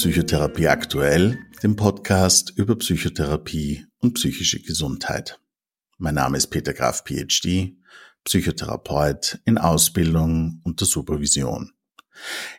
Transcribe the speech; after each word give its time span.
Psychotherapie 0.00 0.66
aktuell, 0.66 1.38
dem 1.62 1.76
Podcast 1.76 2.54
über 2.56 2.74
Psychotherapie 2.76 3.84
und 3.98 4.14
psychische 4.14 4.62
Gesundheit. 4.62 5.38
Mein 5.98 6.14
Name 6.14 6.38
ist 6.38 6.46
Peter 6.46 6.72
Graf, 6.72 7.04
PhD, 7.04 7.76
Psychotherapeut 8.24 9.40
in 9.44 9.58
Ausbildung 9.58 10.62
und 10.64 10.80
der 10.80 10.86
Supervision. 10.86 11.72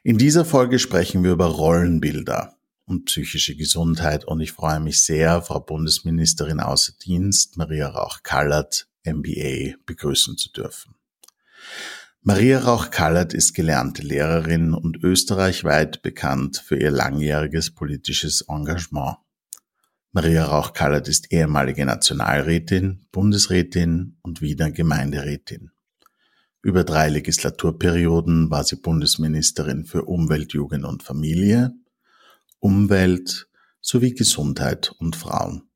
In 0.04 0.20
dieser 0.20 0.46
Folge 0.46 0.78
sprechen 0.78 1.24
wir 1.24 1.32
über 1.32 1.48
Rollenbilder 1.48 2.58
und 2.86 3.06
psychische 3.06 3.56
Gesundheit 3.56 4.24
und 4.24 4.40
ich 4.40 4.52
freue 4.52 4.80
mich 4.80 5.02
sehr, 5.04 5.42
Frau 5.42 5.62
Bundesministerin 5.62 6.60
außer 6.60 6.94
Dienst 7.04 7.58
Maria 7.58 7.88
Rauch-Kallert, 7.88 8.88
MBA, 9.04 9.78
begrüßen 9.88 10.38
zu 10.38 10.52
dürfen. 10.52 10.94
Maria 12.24 12.60
Rauch-Kallert 12.60 13.34
ist 13.34 13.56
gelernte 13.56 14.04
Lehrerin 14.04 14.76
und 14.76 15.04
österreichweit 15.04 16.04
bekannt 16.04 16.62
für 16.64 16.78
ihr 16.78 16.92
langjähriges 16.92 17.72
politisches 17.72 18.42
Engagement. 18.48 19.18
Maria 20.12 20.46
Rauch-Kallert 20.46 21.08
ist 21.08 21.32
ehemalige 21.34 21.84
Nationalrätin, 21.84 23.08
Bundesrätin 23.12 24.20
und 24.22 24.40
Wiener 24.40 24.70
Gemeinderätin. 24.70 25.72
Über 26.62 26.84
drei 26.84 27.10
Legislaturperioden 27.10 28.52
war 28.52 28.66
sie 28.66 28.76
Bundesministerin 28.76 29.86
für 29.86 30.04
Umwelt, 30.04 30.54
Jugend 30.54 30.86
und 30.86 31.02
Familie, 31.02 31.74
Umwelt 32.60 33.50
sowie 33.80 34.14
Gesundheit 34.14 34.94
und 35.00 35.16
Frauen. 35.16 35.71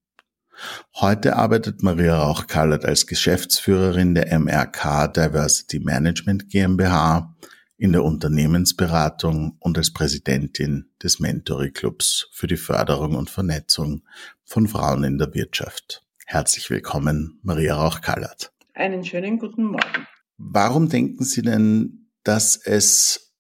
Heute 0.96 1.36
arbeitet 1.36 1.84
Maria 1.84 2.18
Rauch-Kallert 2.18 2.86
als 2.86 3.08
Geschäftsführerin 3.08 4.16
der 4.16 4.38
MRK 4.40 5.08
Diversity 5.08 5.80
Management 5.80 6.50
GmbH 6.50 7.36
in 7.78 7.92
der 7.92 8.04
Unternehmensberatung 8.04 9.58
und 9.60 9.78
als 9.78 9.92
Präsidentin 9.92 10.90
des 11.04 11.20
Mentoring 11.20 11.74
Clubs 11.74 12.30
für 12.32 12.48
die 12.48 12.58
Förderung 12.58 13.16
und 13.16 13.30
Vernetzung 13.30 14.04
von 14.46 14.68
Frauen 14.68 15.04
in 15.04 15.18
der 15.18 15.34
Wirtschaft. 15.34 16.04
Herzlich 16.26 16.70
willkommen, 16.70 17.40
Maria 17.44 17.76
Rauch-Kallert. 17.76 18.52
Einen 18.74 19.04
schönen 19.04 19.40
guten 19.40 19.66
Morgen. 19.66 20.08
Warum 20.38 20.90
denken 20.90 21.24
Sie 21.24 21.42
denn, 21.42 22.10
dass 22.24 22.58
es 22.58 23.34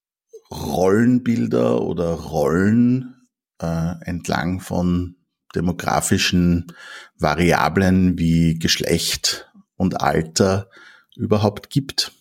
Rollenbilder 0.51 1.81
oder 1.81 2.11
Rollen 2.13 3.27
äh, 3.61 3.93
entlang 4.01 4.59
von 4.59 5.15
demografischen 5.55 6.73
Variablen 7.17 8.17
wie 8.17 8.59
Geschlecht 8.59 9.49
und 9.77 10.01
Alter 10.01 10.69
überhaupt 11.15 11.69
gibt? 11.69 12.11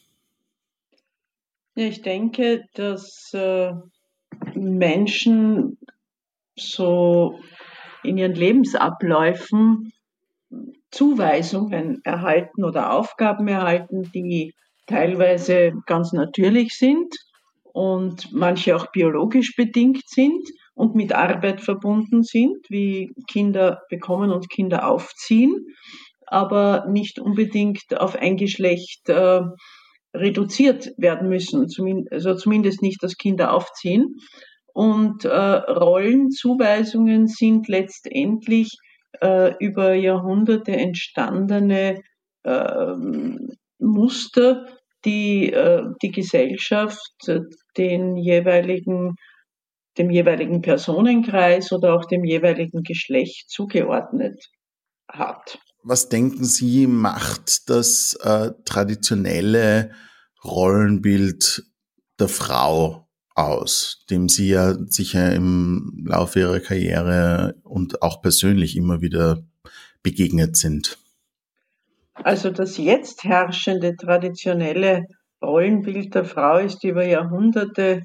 Ja, 1.75 1.87
ich 1.87 2.03
denke, 2.03 2.65
dass 2.75 3.33
äh, 3.35 3.73
Menschen 4.55 5.79
so 6.57 7.41
in 8.05 8.19
ihren 8.19 8.35
Lebensabläufen 8.35 9.93
Zuweisungen 10.91 12.01
erhalten 12.05 12.63
oder 12.63 12.93
Aufgaben 12.93 13.49
erhalten, 13.49 14.11
die 14.15 14.55
teilweise 14.87 15.73
ganz 15.87 16.13
natürlich 16.13 16.79
sind 16.79 17.13
und 17.65 18.33
manche 18.33 18.77
auch 18.77 18.93
biologisch 18.93 19.57
bedingt 19.57 20.03
sind 20.07 20.49
und 20.75 20.95
mit 20.95 21.15
Arbeit 21.15 21.61
verbunden 21.61 22.23
sind, 22.23 22.59
wie 22.69 23.13
Kinder 23.29 23.83
bekommen 23.89 24.31
und 24.31 24.51
Kinder 24.51 24.89
aufziehen, 24.89 25.67
aber 26.27 26.87
nicht 26.89 27.19
unbedingt 27.19 27.99
auf 27.99 28.17
ein 28.17 28.37
Geschlecht 28.37 29.09
äh, 29.09 29.43
reduziert 30.15 30.91
werden 30.97 31.29
müssen, 31.29 31.69
zumindest, 31.69 32.13
also 32.13 32.35
zumindest 32.35 32.83
nicht 32.83 33.03
das 33.03 33.17
Kinder 33.17 33.53
aufziehen. 33.53 34.17
Und 34.73 35.25
äh, 35.25 35.29
Rollenzuweisungen 35.31 37.29
sind 37.29 37.69
letztendlich 37.69 38.77
äh, 39.21 39.55
über 39.59 39.95
Jahrhunderte 39.95 40.73
entstandene 40.73 42.03
äh, 42.43 42.95
Muster, 43.79 44.67
die 45.05 45.53
äh, 45.53 45.83
die 46.03 46.11
Gesellschaft 46.11 47.31
den 47.77 48.17
jeweiligen 48.17 49.15
dem 49.99 50.11
jeweiligen 50.11 50.63
Personenkreis 50.63 51.73
oder 51.73 51.95
auch 51.95 52.05
dem 52.05 52.25
jeweiligen 52.25 52.83
Geschlecht 52.83 53.51
zugeordnet 53.51 54.51
hat. 55.09 55.59
Was 55.83 56.09
denken 56.09 56.45
Sie, 56.45 56.87
macht 56.87 57.69
das 57.69 58.15
äh, 58.23 58.51
traditionelle 58.65 59.93
Rollenbild 60.43 61.65
der 62.19 62.29
Frau 62.29 63.09
aus, 63.35 64.05
dem 64.11 64.29
Sie 64.29 64.49
ja 64.49 64.75
sicher 64.87 65.35
im 65.35 66.05
Laufe 66.07 66.41
Ihrer 66.41 66.61
Karriere 66.61 67.57
und 67.63 68.03
auch 68.03 68.23
persönlich 68.23 68.77
immer 68.77 69.01
wieder 69.01 69.45
begegnet 70.03 70.57
sind? 70.57 70.99
Also 72.15 72.51
das 72.51 72.79
jetzt 72.79 73.25
herrschende 73.25 73.97
traditionelle 73.97 75.07
Rollenbild 75.43 76.15
der 76.15 76.25
Frau 76.25 76.59
ist 76.59 76.85
über 76.85 77.05
Jahrhunderte 77.05 78.05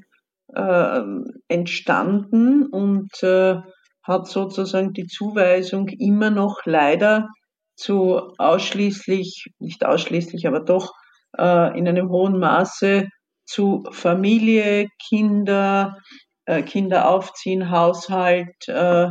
äh, 0.54 1.02
entstanden 1.48 2.66
und 2.66 3.10
äh, 3.22 3.56
hat 4.02 4.26
sozusagen 4.26 4.92
die 4.92 5.06
Zuweisung 5.06 5.88
immer 5.88 6.30
noch 6.30 6.60
leider 6.64 7.28
zu 7.76 8.32
ausschließlich, 8.38 9.46
nicht 9.58 9.84
ausschließlich, 9.84 10.46
aber 10.46 10.60
doch 10.60 10.92
äh, 11.38 11.78
in 11.78 11.88
einem 11.88 12.10
hohen 12.10 12.38
Maße 12.38 13.08
zu 13.44 13.84
Familie, 13.90 14.86
Kinder, 15.08 15.96
äh, 16.44 16.62
Kinder 16.62 17.08
aufziehen, 17.08 17.70
Haushalt, 17.70 18.68
äh, 18.68 19.08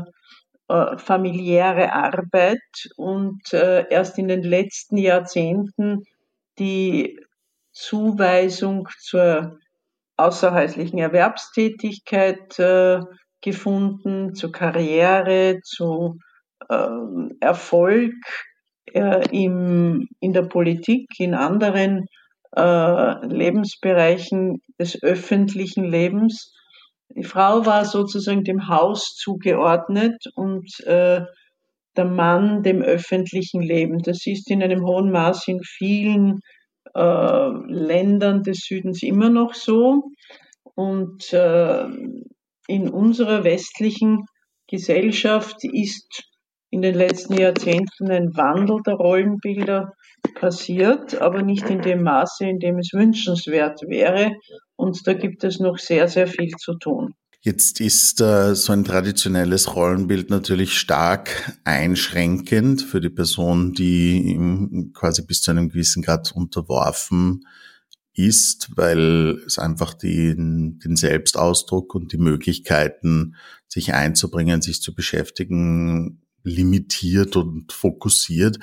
äh, 0.70 0.98
familiäre 0.98 1.94
Arbeit 1.94 2.62
und 2.96 3.42
äh, 3.54 3.86
erst 3.90 4.20
in 4.20 4.28
den 4.28 4.44
letzten 4.44 4.98
Jahrzehnten 4.98 6.04
die 6.60 7.20
Zuweisung 7.72 8.88
zur 9.00 9.58
außerhäuslichen 10.20 11.00
Erwerbstätigkeit 11.00 12.60
äh, 12.60 13.00
gefunden, 13.42 14.36
zu 14.36 14.52
Karriere, 14.52 15.60
zu 15.64 16.18
äh, 16.70 16.88
Erfolg 17.40 18.14
äh, 18.94 19.26
im, 19.32 20.08
in 20.20 20.34
der 20.34 20.44
Politik, 20.44 21.08
in 21.18 21.34
anderen 21.34 22.06
äh, 22.56 23.26
Lebensbereichen 23.26 24.62
des 24.80 25.02
öffentlichen 25.02 25.84
Lebens. 25.84 26.54
Die 27.16 27.24
Frau 27.24 27.66
war 27.66 27.86
sozusagen 27.86 28.44
dem 28.44 28.68
Haus 28.68 29.16
zugeordnet 29.16 30.26
und 30.36 30.68
äh, 30.86 31.22
der 31.98 32.06
Mann 32.06 32.64
dem 32.64 32.82
öffentlichen 32.82 33.62
Leben. 33.62 34.00
Das 34.00 34.26
ist 34.26 34.50
in 34.52 34.62
einem 34.64 34.86
hohen 34.86 35.12
Maß 35.12 35.48
in 35.48 35.62
vielen 35.64 36.40
äh, 36.94 37.50
Ländern 37.68 38.44
des 38.44 38.60
Südens 38.60 39.04
immer 39.04 39.30
noch 39.30 39.54
so. 39.54 40.12
Und 40.76 41.34
äh, 41.34 41.86
in 42.68 42.90
unserer 42.90 43.44
westlichen 43.44 44.26
Gesellschaft 44.68 45.64
ist 45.64 46.24
in 46.72 46.82
den 46.82 46.96
letzten 46.96 47.34
Jahrzehnten 47.34 48.12
ein 48.12 48.36
Wandel 48.36 48.78
der 48.86 48.94
Rollenbilder 48.94 49.94
passiert, 50.36 51.20
aber 51.20 51.42
nicht 51.42 51.70
in 51.70 51.82
dem 51.82 52.04
Maße, 52.04 52.46
in 52.46 52.60
dem 52.60 52.78
es 52.78 52.94
wünschenswert 52.94 53.82
wäre. 53.88 54.32
Und 54.76 55.08
da 55.08 55.14
gibt 55.14 55.44
es 55.44 55.60
noch 55.60 55.78
sehr, 55.78 56.08
sehr 56.08 56.28
viel 56.28 56.52
zu 56.52 56.76
tun. 56.76 57.16
Jetzt 57.42 57.80
ist 57.80 58.20
äh, 58.20 58.54
so 58.54 58.74
ein 58.74 58.84
traditionelles 58.84 59.74
Rollenbild 59.74 60.30
natürlich 60.30 60.78
stark 60.78 61.58
einschränkend 61.64 62.82
für 62.82 63.00
die 63.00 63.10
Person, 63.10 63.72
die 63.72 64.90
quasi 64.94 65.22
bis 65.22 65.42
zu 65.42 65.52
einem 65.52 65.70
gewissen 65.70 66.04
Grad 66.04 66.34
unterworfen 66.34 67.46
ist, 68.14 68.76
weil 68.76 69.42
es 69.48 69.58
einfach 69.58 69.94
den, 69.94 70.80
den 70.80 70.98
Selbstausdruck 70.98 71.96
und 71.96 72.12
die 72.12 72.18
Möglichkeiten, 72.18 73.36
sich 73.70 73.94
einzubringen, 73.94 74.62
sich 74.62 74.82
zu 74.82 74.94
beschäftigen, 74.94 76.22
limitiert 76.44 77.38
und 77.38 77.72
fokussiert. 77.72 78.60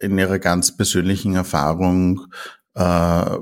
In 0.00 0.18
ihrer 0.18 0.40
ganz 0.40 0.76
persönlichen 0.76 1.34
Erfahrung 1.34 2.26
äh, 2.74 3.36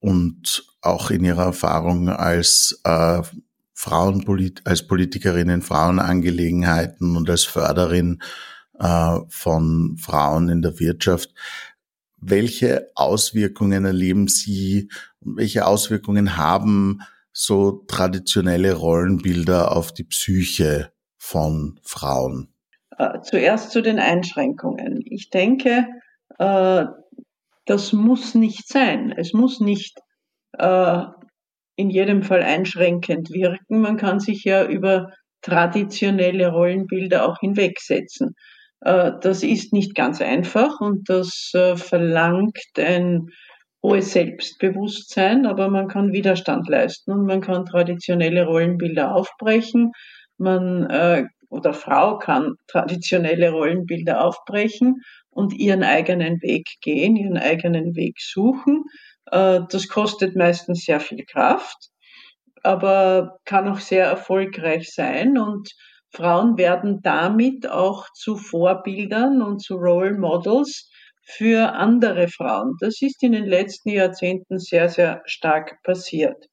und 0.00 0.66
auch 0.82 1.10
in 1.10 1.24
ihrer 1.24 1.44
Erfahrung 1.44 2.10
als 2.10 2.80
äh, 2.84 3.22
Frauenpolit 3.74 4.62
als 4.64 4.86
Politikerin 4.86 5.48
in 5.48 5.62
Frauenangelegenheiten 5.62 7.16
und 7.16 7.28
als 7.28 7.44
Förderin 7.44 8.22
äh, 8.78 9.18
von 9.28 9.96
Frauen 9.98 10.48
in 10.48 10.62
der 10.62 10.78
Wirtschaft. 10.78 11.34
Welche 12.18 12.90
Auswirkungen 12.94 13.84
erleben 13.84 14.28
Sie 14.28 14.88
und 15.20 15.36
welche 15.36 15.66
Auswirkungen 15.66 16.36
haben 16.36 17.00
so 17.32 17.84
traditionelle 17.88 18.74
Rollenbilder 18.74 19.76
auf 19.76 19.92
die 19.92 20.04
Psyche 20.04 20.92
von 21.18 21.78
Frauen? 21.82 22.54
Äh, 22.96 23.20
zuerst 23.22 23.72
zu 23.72 23.82
den 23.82 23.98
Einschränkungen. 23.98 25.02
Ich 25.04 25.30
denke, 25.30 25.86
äh, 26.38 26.86
das 27.66 27.92
muss 27.92 28.34
nicht 28.34 28.68
sein. 28.68 29.12
Es 29.16 29.32
muss 29.32 29.60
nicht 29.60 29.98
in 31.76 31.90
jedem 31.90 32.22
Fall 32.22 32.42
einschränkend 32.42 33.30
wirken. 33.30 33.80
Man 33.80 33.96
kann 33.96 34.20
sich 34.20 34.44
ja 34.44 34.64
über 34.66 35.10
traditionelle 35.42 36.48
Rollenbilder 36.48 37.28
auch 37.28 37.38
hinwegsetzen. 37.40 38.34
Äh, 38.80 39.12
das 39.20 39.42
ist 39.42 39.72
nicht 39.72 39.94
ganz 39.94 40.20
einfach 40.20 40.80
und 40.80 41.08
das 41.08 41.50
äh, 41.54 41.76
verlangt 41.76 42.58
ein 42.78 43.28
hohes 43.82 44.12
Selbstbewusstsein, 44.12 45.46
aber 45.46 45.68
man 45.68 45.88
kann 45.88 46.12
Widerstand 46.12 46.68
leisten 46.68 47.12
und 47.12 47.26
man 47.26 47.42
kann 47.42 47.66
traditionelle 47.66 48.46
Rollenbilder 48.46 49.14
aufbrechen. 49.14 49.92
Man 50.38 50.88
äh, 50.88 51.24
oder 51.50 51.72
Frau 51.72 52.18
kann 52.18 52.54
traditionelle 52.66 53.52
Rollenbilder 53.52 54.24
aufbrechen 54.24 55.02
und 55.30 55.52
ihren 55.52 55.82
eigenen 55.82 56.40
Weg 56.42 56.66
gehen, 56.80 57.16
ihren 57.16 57.36
eigenen 57.38 57.94
Weg 57.94 58.16
suchen. 58.20 58.84
Das 59.34 59.88
kostet 59.88 60.36
meistens 60.36 60.84
sehr 60.84 61.00
viel 61.00 61.24
Kraft, 61.24 61.90
aber 62.62 63.38
kann 63.44 63.66
auch 63.66 63.80
sehr 63.80 64.04
erfolgreich 64.06 64.92
sein 64.92 65.38
und 65.38 65.72
Frauen 66.14 66.56
werden 66.56 67.00
damit 67.02 67.68
auch 67.68 68.06
zu 68.14 68.36
Vorbildern 68.36 69.42
und 69.42 69.60
zu 69.60 69.74
Role 69.74 70.16
Models 70.16 70.88
für 71.24 71.72
andere 71.72 72.28
Frauen. 72.28 72.76
Das 72.80 73.02
ist 73.02 73.22
in 73.22 73.32
den 73.32 73.46
letzten 73.46 73.88
Jahrzehnten 73.90 74.58
sehr, 74.60 74.88
sehr 74.88 75.22
stark 75.24 75.82
passiert. 75.82 76.46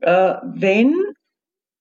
Äh, 0.00 0.34
wenn 0.44 0.94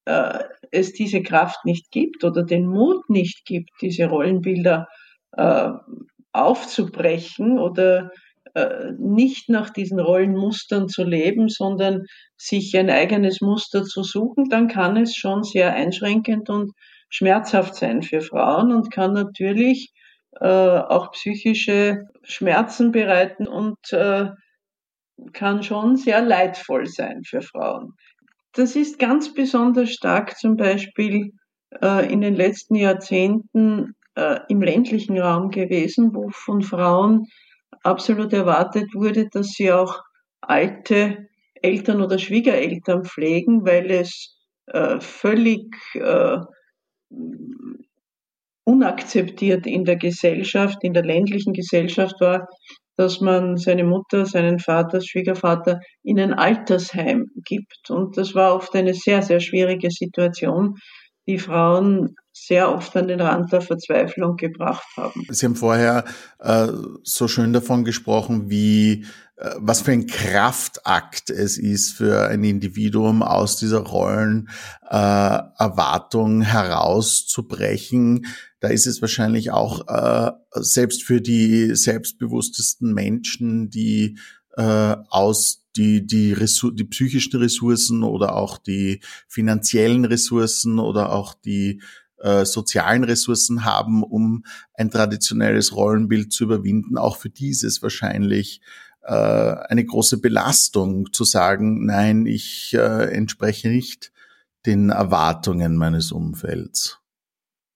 äh, 0.06 0.40
es 0.72 0.94
diese 0.94 1.22
Kraft 1.22 1.66
nicht 1.66 1.92
gibt 1.92 2.24
oder 2.24 2.44
den 2.44 2.66
Mut 2.66 3.10
nicht 3.10 3.46
gibt, 3.46 3.70
diese 3.82 4.08
Rollenbilder 4.08 4.88
äh, 5.34 5.70
aufzubrechen 6.32 7.60
oder 7.60 8.06
äh, 8.06 8.10
nicht 9.00 9.50
nach 9.50 9.72
diesen 9.72 10.00
Rollenmustern 10.00 10.88
zu 10.88 11.04
leben, 11.04 11.50
sondern 11.50 12.04
sich 12.38 12.78
ein 12.78 12.90
eigenes 12.90 13.42
Muster 13.42 13.84
zu 13.84 14.04
suchen, 14.04 14.50
dann 14.50 14.68
kann 14.68 14.98
es 14.98 15.16
schon 15.16 15.44
sehr 15.44 15.74
einschränkend 15.74 16.50
und 16.50 16.72
schmerzhaft 17.10 17.76
sein 17.76 18.02
für 18.04 18.22
Frauen 18.22 18.72
und 18.72 18.92
kann 18.92 19.14
natürlich 19.14 19.92
äh, 20.40 20.48
auch 20.48 21.12
psychische 21.12 22.06
Schmerzen 22.24 22.92
bereiten 22.92 23.48
und 23.48 23.78
äh, 23.92 24.30
kann 25.32 25.64
schon 25.64 25.96
sehr 25.96 26.22
leidvoll 26.22 26.88
sein 26.88 27.24
für 27.24 27.42
Frauen. 27.42 27.94
Das 28.54 28.76
ist 28.76 29.00
ganz 29.00 29.34
besonders 29.34 29.92
stark 29.92 30.38
zum 30.38 30.58
Beispiel 30.58 31.32
äh, 31.82 32.12
in 32.12 32.22
den 32.22 32.36
letzten 32.36 32.76
Jahrzehnten 32.76 33.96
äh, 34.16 34.40
im 34.48 34.62
ländlichen 34.62 35.18
Raum 35.18 35.50
gewesen, 35.50 36.14
wo 36.14 36.30
von 36.30 36.62
Frauen 36.62 37.28
absolut 37.84 38.34
erwartet 38.34 38.94
wurde, 38.94 39.30
dass 39.30 39.50
sie 39.50 39.72
auch 39.72 40.02
alte 40.42 41.28
Eltern 41.62 42.02
oder 42.02 42.18
Schwiegereltern 42.18 43.06
pflegen, 43.06 43.66
weil 43.66 43.92
es 43.92 44.38
äh, 44.68 45.00
völlig 45.00 45.66
äh, 45.96 46.38
unakzeptiert 48.66 49.68
in 49.68 49.86
der 49.86 49.98
Gesellschaft, 49.98 50.84
in 50.84 50.94
der 50.94 51.04
ländlichen 51.04 51.54
Gesellschaft 51.54 52.20
war, 52.20 52.48
dass 52.96 53.22
man 53.22 53.58
seine 53.58 53.84
Mutter, 53.84 54.26
seinen 54.26 54.60
Vater, 54.60 55.02
Schwiegervater 55.02 55.80
in 56.04 56.20
ein 56.20 56.34
Altersheim 56.34 57.28
gibt. 57.44 57.90
Und 57.90 58.18
das 58.18 58.36
war 58.36 58.56
oft 58.56 58.76
eine 58.76 58.94
sehr, 58.94 59.22
sehr 59.22 59.40
schwierige 59.40 59.90
Situation, 59.90 60.76
die 61.28 61.40
Frauen 61.40 62.16
sehr 62.34 62.74
oft 62.74 62.98
an 62.98 63.08
den 63.08 63.22
Rand 63.22 63.54
der 63.54 63.62
Verzweiflung 63.62 64.38
gebracht 64.38 64.88
haben. 64.98 65.28
Sie 65.30 65.46
haben 65.46 65.56
vorher 65.56 66.04
äh, 66.40 66.70
so 67.04 67.28
schön 67.28 67.54
davon 67.54 67.86
gesprochen, 67.86 68.50
wie 68.50 69.06
äh, 69.38 69.52
was 69.58 69.82
für 69.82 69.92
ein 69.92 70.08
Kraftakt 70.08 71.30
es 71.30 71.60
ist 71.60 71.92
für 71.92 72.28
ein 72.28 72.44
Individuum 72.44 73.22
aus 73.22 73.58
dieser 73.58 73.82
Rollenerwartung 73.82 76.42
äh, 76.42 76.46
herauszubrechen. 76.46 78.26
Da 78.60 78.70
ist 78.70 78.88
es 78.88 79.00
wahrscheinlich 79.02 79.52
auch 79.52 79.88
äh, 79.88 80.32
selbst 80.54 81.04
für 81.04 81.22
die 81.22 81.76
selbstbewusstesten 81.76 82.92
Menschen, 82.94 83.70
die 83.70 84.18
äh, 84.58 84.96
aus 85.10 85.60
die, 85.76 86.06
die, 86.06 86.34
Ressour 86.34 86.74
die 86.74 86.84
psychischen 86.84 87.40
Ressourcen 87.40 88.04
oder 88.04 88.36
auch 88.36 88.58
die 88.58 89.00
finanziellen 89.28 90.06
Ressourcen 90.06 90.80
oder 90.80 91.12
auch 91.12 91.34
die 91.34 91.82
äh, 92.24 92.46
sozialen 92.46 93.04
Ressourcen 93.04 93.66
haben, 93.66 94.02
um 94.02 94.46
ein 94.74 94.90
traditionelles 94.90 95.76
Rollenbild 95.76 96.32
zu 96.32 96.46
überwinden. 96.46 96.98
Auch 96.98 97.18
für 97.18 97.30
dieses 97.30 97.84
wahrscheinlich 97.84 98.62
äh, 99.04 99.14
eine 99.14 99.84
große 99.84 100.22
Belastung 100.22 101.12
zu 101.12 101.26
sagen, 101.26 101.86
nein, 101.86 102.26
ich 102.26 102.74
äh, 102.74 103.14
entspreche 103.14 103.68
nicht 103.68 104.14
den 104.66 104.90
Erwartungen 104.90 105.76
meines 105.76 106.14
Umfelds. 106.14 107.02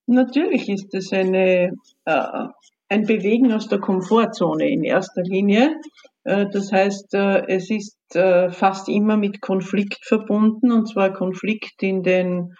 Natürlich 0.05 0.69
ist 0.69 0.93
es 0.93 1.11
eine, 1.11 1.73
äh, 2.05 2.47
ein 2.87 3.05
Bewegen 3.05 3.51
aus 3.51 3.67
der 3.67 3.79
Komfortzone 3.79 4.69
in 4.69 4.85
erster 4.85 5.23
Linie. 5.23 5.75
Äh, 6.23 6.45
das 6.49 6.71
heißt, 6.71 7.13
äh, 7.13 7.45
es 7.47 7.69
ist 7.69 7.95
fast 8.09 8.87
immer 8.87 9.17
mit 9.17 9.41
Konflikt 9.41 9.99
verbunden, 10.05 10.71
und 10.71 10.87
zwar 10.87 11.11
Konflikt 11.11 11.83
in 11.83 12.03
den 12.03 12.53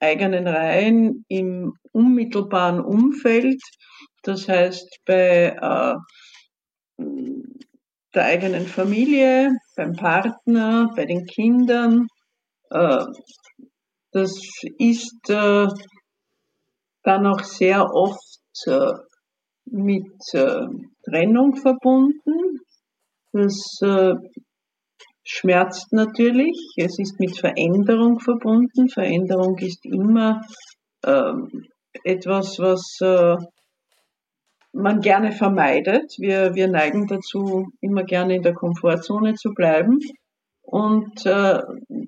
eigenen 0.00 0.46
Reihen, 0.46 1.24
im 1.28 1.74
unmittelbaren 1.92 2.80
Umfeld. 2.80 3.60
Das 4.22 4.48
heißt, 4.48 5.00
bei 5.06 5.56
der 8.14 8.24
eigenen 8.24 8.66
Familie, 8.66 9.50
beim 9.76 9.92
Partner, 9.92 10.90
bei 10.96 11.04
den 11.04 11.24
Kindern. 11.26 12.06
Das 12.68 14.32
ist 14.78 15.20
dann 15.28 17.26
auch 17.26 17.44
sehr 17.44 17.84
oft 17.92 18.40
mit 19.66 20.06
Trennung 21.04 21.56
verbunden. 21.56 22.60
Das 23.32 23.78
äh, 23.82 24.14
schmerzt 25.28 25.92
natürlich. 25.92 26.56
Es 26.76 26.98
ist 26.98 27.20
mit 27.20 27.38
Veränderung 27.38 28.18
verbunden. 28.18 28.88
Veränderung 28.88 29.58
ist 29.58 29.84
immer 29.84 30.40
äh, 31.02 31.32
etwas, 32.02 32.58
was 32.58 32.98
äh, 33.00 33.36
man 34.72 35.00
gerne 35.00 35.32
vermeidet. 35.32 36.14
Wir, 36.18 36.54
wir 36.54 36.68
neigen 36.68 37.06
dazu, 37.06 37.68
immer 37.80 38.04
gerne 38.04 38.36
in 38.36 38.42
der 38.42 38.54
Komfortzone 38.54 39.34
zu 39.34 39.52
bleiben. 39.52 39.98
Und 40.62 41.26
äh, 41.26 41.60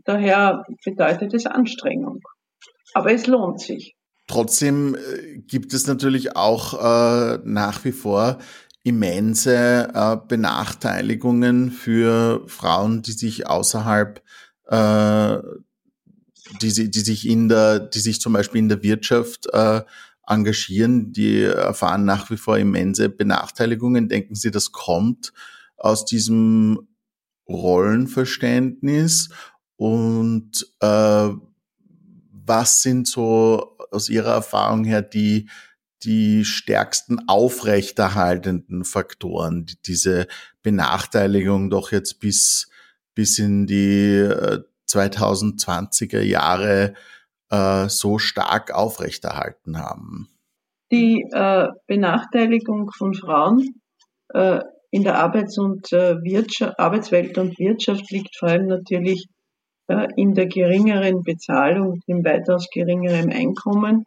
daher 0.04 0.64
bedeutet 0.84 1.34
es 1.34 1.46
Anstrengung. 1.46 2.20
Aber 2.94 3.12
es 3.12 3.26
lohnt 3.26 3.60
sich. 3.60 3.94
Trotzdem 4.26 4.94
äh, 4.94 5.38
gibt 5.38 5.74
es 5.74 5.86
natürlich 5.86 6.36
auch 6.36 6.74
äh, 6.74 7.38
nach 7.44 7.84
wie 7.84 7.92
vor 7.92 8.38
immense 8.82 9.88
äh, 9.94 10.16
Benachteiligungen 10.26 11.70
für 11.70 12.42
Frauen, 12.46 13.02
die 13.02 13.12
sich 13.12 13.46
außerhalb, 13.46 14.22
äh, 14.68 15.38
die, 16.62 16.90
die 16.90 17.00
sich 17.00 17.28
in 17.28 17.48
der, 17.48 17.80
die 17.80 18.00
sich 18.00 18.20
zum 18.20 18.32
Beispiel 18.32 18.60
in 18.60 18.68
der 18.68 18.82
Wirtschaft 18.82 19.46
äh, 19.52 19.82
engagieren, 20.26 21.12
die 21.12 21.42
erfahren 21.42 22.04
nach 22.04 22.30
wie 22.30 22.36
vor 22.36 22.56
immense 22.56 23.08
Benachteiligungen. 23.08 24.08
Denken 24.08 24.34
Sie, 24.34 24.50
das 24.50 24.72
kommt 24.72 25.32
aus 25.76 26.04
diesem 26.04 26.88
Rollenverständnis 27.48 29.30
und 29.76 30.66
äh, 30.80 31.30
was 32.32 32.82
sind 32.82 33.08
so 33.08 33.76
aus 33.90 34.08
Ihrer 34.08 34.32
Erfahrung 34.32 34.84
her 34.84 35.02
die 35.02 35.48
die 36.02 36.44
stärksten 36.44 37.28
aufrechterhaltenden 37.28 38.84
Faktoren, 38.84 39.66
die 39.66 39.76
diese 39.84 40.26
Benachteiligung 40.62 41.70
doch 41.70 41.92
jetzt 41.92 42.20
bis, 42.20 42.70
bis 43.14 43.38
in 43.38 43.66
die 43.66 44.28
2020er 44.88 46.18
äh, 46.18 46.24
Jahre 46.24 46.94
äh, 47.50 47.88
so 47.88 48.18
stark 48.18 48.72
aufrechterhalten 48.72 49.78
haben? 49.78 50.28
Die 50.90 51.22
äh, 51.32 51.68
Benachteiligung 51.86 52.90
von 52.96 53.14
Frauen 53.14 53.80
äh, 54.30 54.60
in 54.90 55.04
der 55.04 55.18
Arbeits- 55.18 55.58
und 55.58 55.92
äh, 55.92 56.16
Wirtschaft, 56.22 56.78
Arbeitswelt 56.78 57.38
und 57.38 57.58
Wirtschaft 57.58 58.10
liegt 58.10 58.36
vor 58.36 58.48
allem 58.48 58.66
natürlich 58.66 59.26
äh, 59.86 60.08
in 60.16 60.34
der 60.34 60.46
geringeren 60.46 61.22
Bezahlung, 61.22 62.00
im 62.06 62.24
weitaus 62.24 62.68
geringeren 62.72 63.32
Einkommen 63.32 64.04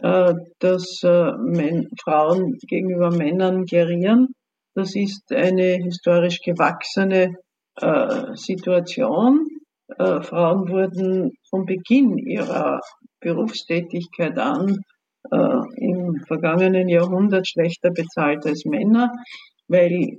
dass 0.00 1.02
äh, 1.02 1.82
Frauen 2.02 2.58
gegenüber 2.68 3.10
Männern 3.10 3.64
gerieren. 3.64 4.28
Das 4.74 4.94
ist 4.94 5.32
eine 5.32 5.78
historisch 5.82 6.40
gewachsene 6.44 7.34
äh, 7.76 8.34
Situation. 8.34 9.46
Frauen 9.96 10.68
wurden 10.68 11.32
von 11.48 11.64
Beginn 11.64 12.18
ihrer 12.18 12.78
Berufstätigkeit 13.20 14.38
an 14.38 14.76
im 15.76 16.22
vergangenen 16.26 16.88
Jahrhundert 16.88 17.48
schlechter 17.48 17.90
bezahlt 17.90 18.44
als 18.44 18.66
Männer, 18.66 19.10
weil 19.66 20.18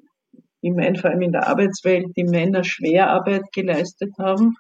die 0.64 0.72
Männer, 0.72 1.00
vor 1.00 1.12
allem 1.12 1.22
in 1.22 1.32
der 1.32 1.48
Arbeitswelt, 1.48 2.08
die 2.18 2.24
Männer 2.24 2.64
Schwerarbeit 2.64 3.44
geleistet 3.54 4.12
haben. 4.20 4.56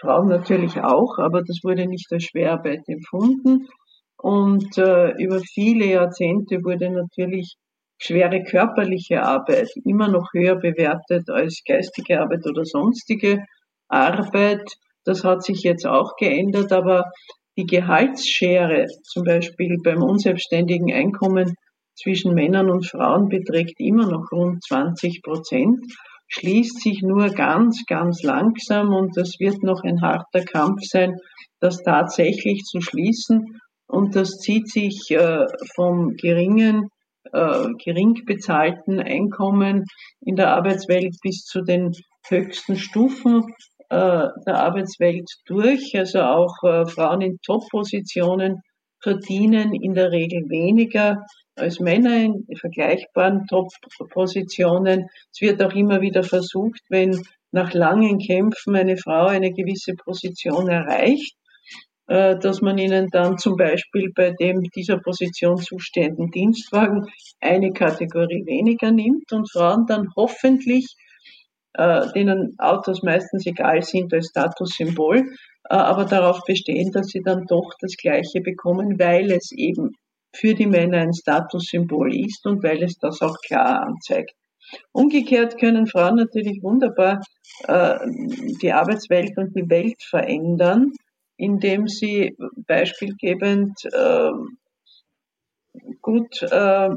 Frauen 0.00 0.28
natürlich 0.28 0.78
auch, 0.80 1.18
aber 1.18 1.42
das 1.42 1.60
wurde 1.62 1.86
nicht 1.86 2.12
als 2.12 2.24
Schwerarbeit 2.24 2.82
empfunden. 2.88 3.68
Und 4.22 4.78
äh, 4.78 5.10
über 5.18 5.40
viele 5.40 5.86
Jahrzehnte 5.86 6.62
wurde 6.62 6.90
natürlich 6.90 7.56
schwere 7.98 8.44
körperliche 8.44 9.22
Arbeit 9.22 9.68
immer 9.84 10.08
noch 10.08 10.28
höher 10.32 10.54
bewertet 10.54 11.28
als 11.28 11.62
geistige 11.66 12.20
Arbeit 12.20 12.46
oder 12.48 12.64
sonstige 12.64 13.44
Arbeit. 13.88 14.62
Das 15.04 15.24
hat 15.24 15.42
sich 15.42 15.64
jetzt 15.64 15.86
auch 15.86 16.14
geändert, 16.16 16.72
aber 16.72 17.10
die 17.58 17.66
Gehaltsschere 17.66 18.86
zum 19.02 19.24
Beispiel 19.24 19.76
beim 19.82 20.02
unselbstständigen 20.02 20.92
Einkommen 20.92 21.54
zwischen 21.96 22.32
Männern 22.32 22.70
und 22.70 22.86
Frauen 22.86 23.28
beträgt 23.28 23.80
immer 23.80 24.06
noch 24.06 24.30
rund 24.30 24.62
20 24.64 25.22
Prozent, 25.22 25.80
schließt 26.28 26.80
sich 26.80 27.02
nur 27.02 27.28
ganz, 27.30 27.82
ganz 27.88 28.22
langsam 28.22 28.94
und 28.94 29.16
das 29.16 29.40
wird 29.40 29.64
noch 29.64 29.82
ein 29.82 30.00
harter 30.00 30.44
Kampf 30.44 30.82
sein, 30.82 31.16
das 31.58 31.82
tatsächlich 31.82 32.62
zu 32.62 32.80
schließen. 32.80 33.60
Und 33.92 34.16
das 34.16 34.38
zieht 34.38 34.70
sich 34.70 35.10
äh, 35.10 35.44
vom 35.76 36.16
geringen, 36.16 36.88
äh, 37.30 37.68
gering 37.84 38.22
bezahlten 38.24 38.98
Einkommen 39.00 39.84
in 40.22 40.34
der 40.34 40.54
Arbeitswelt 40.54 41.14
bis 41.22 41.44
zu 41.44 41.60
den 41.60 41.92
höchsten 42.26 42.76
Stufen 42.76 43.44
äh, 43.90 44.28
der 44.46 44.54
Arbeitswelt 44.54 45.28
durch. 45.44 45.92
Also 45.94 46.22
auch 46.22 46.54
äh, 46.62 46.86
Frauen 46.86 47.20
in 47.20 47.38
Top-Positionen 47.44 48.62
verdienen 49.02 49.74
in 49.74 49.92
der 49.92 50.10
Regel 50.10 50.48
weniger 50.48 51.26
als 51.54 51.78
Männer 51.78 52.16
in 52.16 52.46
vergleichbaren 52.58 53.46
Top-Positionen. 53.46 55.04
Es 55.34 55.42
wird 55.42 55.62
auch 55.62 55.74
immer 55.74 56.00
wieder 56.00 56.22
versucht, 56.22 56.80
wenn 56.88 57.22
nach 57.50 57.74
langen 57.74 58.18
Kämpfen 58.20 58.74
eine 58.74 58.96
Frau 58.96 59.26
eine 59.26 59.52
gewisse 59.52 59.92
Position 59.96 60.68
erreicht, 60.68 61.36
dass 62.12 62.60
man 62.60 62.78
ihnen 62.78 63.08
dann 63.10 63.38
zum 63.38 63.56
Beispiel 63.56 64.12
bei 64.14 64.32
dem 64.32 64.62
dieser 64.74 64.98
Position 64.98 65.56
zustehenden 65.56 66.30
Dienstwagen 66.30 67.06
eine 67.40 67.72
Kategorie 67.72 68.44
weniger 68.44 68.90
nimmt 68.90 69.32
und 69.32 69.50
Frauen 69.50 69.86
dann 69.86 70.08
hoffentlich, 70.16 70.94
äh, 71.74 72.06
denen 72.14 72.54
Autos 72.58 73.02
meistens 73.02 73.46
egal 73.46 73.82
sind 73.82 74.12
als 74.12 74.28
Statussymbol, 74.28 75.18
äh, 75.18 75.74
aber 75.74 76.04
darauf 76.04 76.40
bestehen, 76.46 76.90
dass 76.92 77.06
sie 77.08 77.22
dann 77.22 77.46
doch 77.46 77.72
das 77.80 77.96
Gleiche 77.96 78.40
bekommen, 78.40 78.98
weil 78.98 79.30
es 79.32 79.52
eben 79.52 79.92
für 80.34 80.54
die 80.54 80.66
Männer 80.66 80.98
ein 80.98 81.14
Statussymbol 81.14 82.14
ist 82.14 82.44
und 82.46 82.62
weil 82.62 82.82
es 82.82 82.98
das 82.98 83.22
auch 83.22 83.36
klar 83.46 83.86
anzeigt. 83.86 84.32
Umgekehrt 84.92 85.58
können 85.58 85.86
Frauen 85.86 86.16
natürlich 86.16 86.62
wunderbar 86.62 87.20
äh, 87.68 87.98
die 88.62 88.72
Arbeitswelt 88.72 89.36
und 89.36 89.54
die 89.54 89.68
Welt 89.68 90.02
verändern, 90.02 90.92
indem 91.42 91.88
sie 91.88 92.36
beispielgebend 92.68 93.76
äh, 93.92 94.30
gut, 96.00 96.40
äh, 96.42 96.90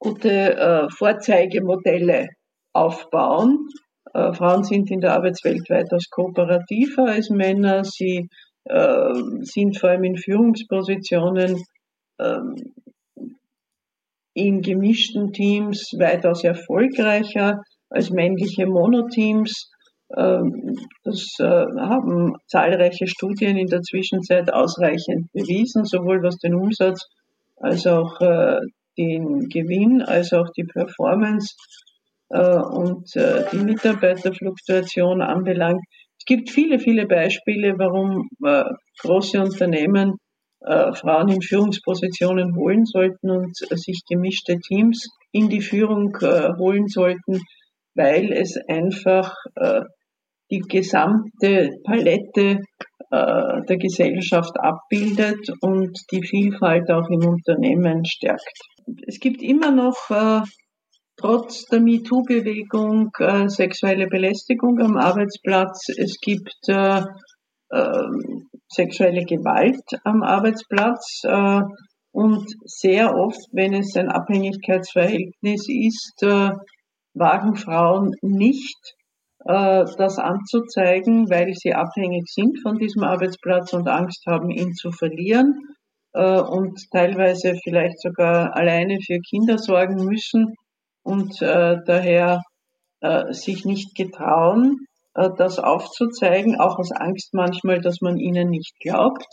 gute 0.00 0.56
äh, 0.56 0.88
Vorzeigemodelle 0.90 2.30
aufbauen. 2.72 3.68
Äh, 4.12 4.32
Frauen 4.32 4.64
sind 4.64 4.90
in 4.90 5.00
der 5.00 5.12
Arbeitswelt 5.14 5.70
weitaus 5.70 6.10
kooperativer 6.10 7.06
als 7.06 7.30
Männer. 7.30 7.84
Sie 7.84 8.28
äh, 8.64 9.14
sind 9.42 9.78
vor 9.78 9.90
allem 9.90 10.04
in 10.04 10.16
Führungspositionen 10.16 11.62
ähm, 12.18 12.56
in 14.34 14.62
gemischten 14.62 15.32
Teams 15.32 15.92
weitaus 15.98 16.42
erfolgreicher 16.42 17.62
als 17.90 18.10
männliche 18.10 18.66
Monoteams. 18.66 19.71
Ähm, 20.16 20.76
das 21.04 21.36
äh, 21.38 21.44
haben 21.44 22.36
zahlreiche 22.46 23.06
Studien 23.06 23.56
in 23.56 23.68
der 23.68 23.80
Zwischenzeit 23.80 24.52
ausreichend 24.52 25.32
bewiesen, 25.32 25.84
sowohl 25.84 26.22
was 26.22 26.36
den 26.36 26.54
Umsatz 26.54 27.06
als 27.56 27.86
auch 27.86 28.20
äh, 28.20 28.60
den 28.98 29.48
Gewinn, 29.48 30.02
als 30.02 30.34
auch 30.34 30.50
die 30.50 30.64
Performance 30.64 31.54
äh, 32.28 32.56
und 32.56 33.14
die 33.14 33.56
Mitarbeiterfluktuation 33.58 35.22
anbelangt. 35.22 35.82
Es 36.18 36.26
gibt 36.26 36.50
viele, 36.50 36.78
viele 36.78 37.06
Beispiele, 37.06 37.78
warum 37.78 38.28
große 39.02 39.40
Unternehmen 39.40 40.18
Frauen 40.60 41.28
in 41.30 41.42
Führungspositionen 41.42 42.54
holen 42.54 42.84
sollten 42.84 43.30
und 43.30 43.56
sich 43.56 44.02
gemischte 44.08 44.58
Teams 44.60 45.08
in 45.32 45.48
die 45.48 45.62
Führung 45.62 46.16
holen 46.20 46.86
sollten, 46.86 47.40
weil 47.94 48.30
es 48.32 48.56
einfach 48.68 49.34
die 50.52 50.60
gesamte 50.60 51.70
Palette 51.84 52.58
äh, 53.10 53.62
der 53.68 53.76
Gesellschaft 53.78 54.52
abbildet 54.60 55.48
und 55.60 55.98
die 56.12 56.22
Vielfalt 56.22 56.90
auch 56.90 57.08
im 57.08 57.26
Unternehmen 57.26 58.04
stärkt. 58.04 58.58
Es 59.06 59.18
gibt 59.18 59.42
immer 59.42 59.70
noch 59.70 60.10
äh, 60.10 60.42
trotz 61.16 61.64
der 61.66 61.80
MeToo-Bewegung 61.80 63.10
sexuelle 63.48 64.06
Belästigung 64.08 64.80
am 64.80 64.96
Arbeitsplatz. 64.96 65.88
Es 65.96 66.18
gibt 66.20 66.54
ähm, 67.72 68.48
sexuelle 68.68 69.24
Gewalt 69.24 69.84
am 70.04 70.22
Arbeitsplatz 70.22 71.22
äh, 71.24 71.60
und 72.12 72.46
sehr 72.64 73.14
oft, 73.14 73.40
wenn 73.52 73.74
es 73.74 73.96
ein 73.96 74.10
Abhängigkeitsverhältnis 74.10 75.66
ist, 75.68 76.22
äh, 76.22 76.50
wagen 77.14 77.56
Frauen 77.56 78.14
nicht, 78.20 78.78
äh, 78.86 79.01
das 79.44 80.18
anzuzeigen, 80.18 81.28
weil 81.28 81.52
sie 81.54 81.74
abhängig 81.74 82.28
sind 82.28 82.60
von 82.62 82.78
diesem 82.78 83.02
Arbeitsplatz 83.02 83.72
und 83.72 83.88
Angst 83.88 84.24
haben, 84.26 84.50
ihn 84.50 84.72
zu 84.72 84.92
verlieren 84.92 85.54
und 86.12 86.78
teilweise 86.92 87.54
vielleicht 87.64 88.00
sogar 88.00 88.54
alleine 88.54 88.98
für 89.04 89.18
Kinder 89.18 89.58
sorgen 89.58 90.04
müssen 90.04 90.54
und 91.02 91.40
daher 91.40 92.40
sich 93.30 93.64
nicht 93.64 93.96
getrauen, 93.96 94.86
äh, 95.14 95.30
das 95.36 95.58
aufzuzeigen, 95.58 96.58
auch 96.58 96.78
aus 96.78 96.92
Angst 96.92 97.34
manchmal, 97.34 97.80
dass 97.80 98.00
man 98.00 98.18
ihnen 98.18 98.48
nicht 98.50 98.74
glaubt. 98.80 99.26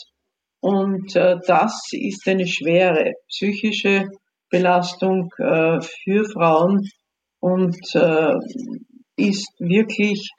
Und 0.61 1.15
äh, 1.15 1.37
das 1.47 1.81
ist 1.91 2.27
eine 2.27 2.47
schwere 2.47 3.13
psychische 3.29 4.05
Belastung 4.49 5.29
äh, 5.37 5.79
für 5.81 6.25
Frauen 6.25 6.81
und 7.39 7.77
ist 9.19 9.53
wirklich 9.59 10.29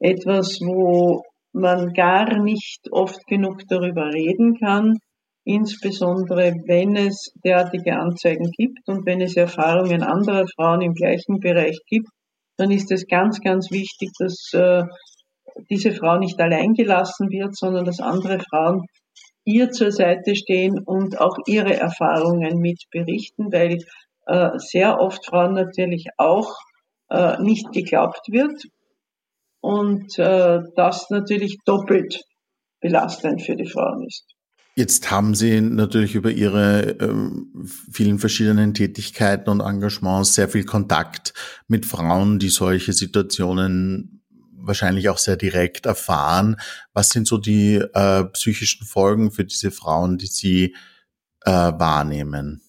etwas, 0.00 0.58
wo 0.60 1.22
man 1.52 1.92
gar 1.92 2.42
nicht 2.42 2.80
oft 2.90 3.24
genug 3.26 3.62
darüber 3.68 4.06
reden 4.12 4.58
kann, 4.58 4.96
insbesondere 5.44 6.54
wenn 6.66 6.96
es 6.96 7.32
derartige 7.44 7.96
Anzeigen 7.96 8.50
gibt 8.56 8.88
und 8.88 9.04
wenn 9.06 9.20
es 9.20 9.36
Erfahrungen 9.36 10.02
anderer 10.02 10.46
Frauen 10.56 10.82
im 10.82 10.94
gleichen 10.94 11.40
Bereich 11.40 11.78
gibt, 11.88 12.08
dann 12.56 12.70
ist 12.70 12.90
es 12.90 13.06
ganz, 13.06 13.40
ganz 13.40 13.70
wichtig, 13.70 14.10
dass 14.18 14.50
äh, 14.54 14.82
diese 15.70 15.92
Frau 15.92 16.18
nicht 16.18 16.40
allein 16.40 16.74
gelassen 16.74 17.28
wird, 17.30 17.56
sondern 17.56 17.84
dass 17.84 18.00
andere 18.00 18.38
Frauen 18.40 18.86
ihr 19.44 19.70
zur 19.70 19.90
Seite 19.90 20.36
stehen 20.36 20.78
und 20.84 21.20
auch 21.20 21.36
ihre 21.46 21.74
Erfahrungen 21.74 22.58
mit 22.58 22.78
berichten, 22.90 23.52
weil 23.52 23.78
äh, 24.26 24.50
sehr 24.58 25.00
oft 25.00 25.26
Frauen 25.26 25.54
natürlich 25.54 26.06
auch 26.16 26.54
äh, 27.12 27.40
nicht 27.42 27.72
geglaubt 27.72 28.26
wird 28.28 28.64
und 29.60 30.18
äh, 30.18 30.60
das 30.76 31.10
natürlich 31.10 31.58
doppelt 31.64 32.20
belastend 32.80 33.42
für 33.42 33.54
die 33.54 33.68
Frauen 33.68 34.06
ist. 34.06 34.24
Jetzt 34.74 35.10
haben 35.10 35.34
Sie 35.34 35.60
natürlich 35.60 36.14
über 36.14 36.30
Ihre 36.30 36.98
äh, 36.98 37.14
vielen 37.92 38.18
verschiedenen 38.18 38.72
Tätigkeiten 38.72 39.50
und 39.50 39.60
Engagements 39.60 40.34
sehr 40.34 40.48
viel 40.48 40.64
Kontakt 40.64 41.34
mit 41.68 41.84
Frauen, 41.84 42.38
die 42.38 42.48
solche 42.48 42.94
Situationen 42.94 44.24
wahrscheinlich 44.54 45.10
auch 45.10 45.18
sehr 45.18 45.36
direkt 45.36 45.86
erfahren. 45.86 46.56
Was 46.94 47.10
sind 47.10 47.26
so 47.28 47.36
die 47.36 47.74
äh, 47.74 48.24
psychischen 48.32 48.86
Folgen 48.86 49.30
für 49.30 49.44
diese 49.44 49.70
Frauen, 49.70 50.16
die 50.16 50.26
Sie 50.26 50.74
äh, 51.44 51.50
wahrnehmen? 51.50 52.61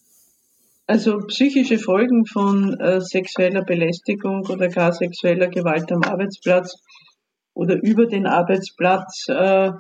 Also 0.86 1.20
psychische 1.28 1.80
Folgen 1.80 2.26
von 2.26 2.78
äh, 2.80 3.00
sexueller 3.00 3.64
Belästigung 3.64 4.46
oder 4.50 4.68
gar 4.68 4.92
sexueller 4.92 5.48
Gewalt 5.48 5.90
am 5.94 6.04
Arbeitsplatz 6.04 6.76
oder 7.54 7.82
über 7.82 8.06
den 8.06 8.26
Arbeitsplatz 8.26 9.28
äh, 9.30 9.72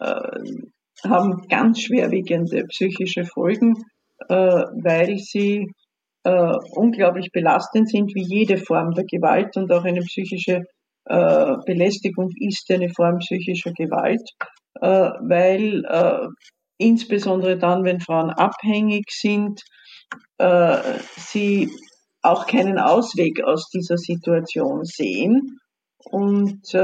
äh, 0.00 0.38
haben 1.02 1.48
ganz 1.48 1.80
schwerwiegende 1.80 2.64
psychische 2.66 3.24
Folgen, 3.24 3.74
äh, 4.28 4.34
weil 4.34 5.18
sie 5.18 5.66
äh, 6.22 6.54
unglaublich 6.74 7.32
belastend 7.32 7.90
sind, 7.90 8.14
wie 8.14 8.22
jede 8.22 8.58
Form 8.58 8.92
der 8.92 9.06
Gewalt 9.06 9.56
und 9.56 9.72
auch 9.72 9.84
eine 9.84 10.02
psychische 10.02 10.62
äh, 11.06 11.54
Belästigung 11.66 12.30
ist 12.38 12.70
eine 12.70 12.90
Form 12.90 13.18
psychischer 13.18 13.72
Gewalt, 13.72 14.30
weil 14.80 15.84
insbesondere 16.78 17.58
dann, 17.58 17.84
wenn 17.84 18.00
Frauen 18.00 18.30
abhängig 18.30 19.10
sind, 19.10 19.60
äh, 20.40 20.98
sie 21.16 21.70
auch 22.22 22.46
keinen 22.46 22.78
Ausweg 22.78 23.42
aus 23.44 23.68
dieser 23.70 23.96
Situation 23.96 24.84
sehen 24.84 25.58
und 26.04 26.74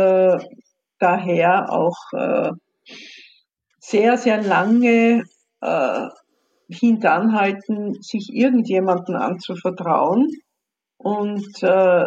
daher 0.98 1.72
auch 1.72 1.96
äh, 2.12 2.50
sehr, 3.78 4.16
sehr 4.18 4.42
lange 4.42 5.24
äh, 5.60 6.08
hintanhalten, 6.68 7.94
sich 8.02 8.30
irgendjemanden 8.32 9.14
anzuvertrauen. 9.14 10.28
Und 10.98 11.62
äh, 11.62 12.06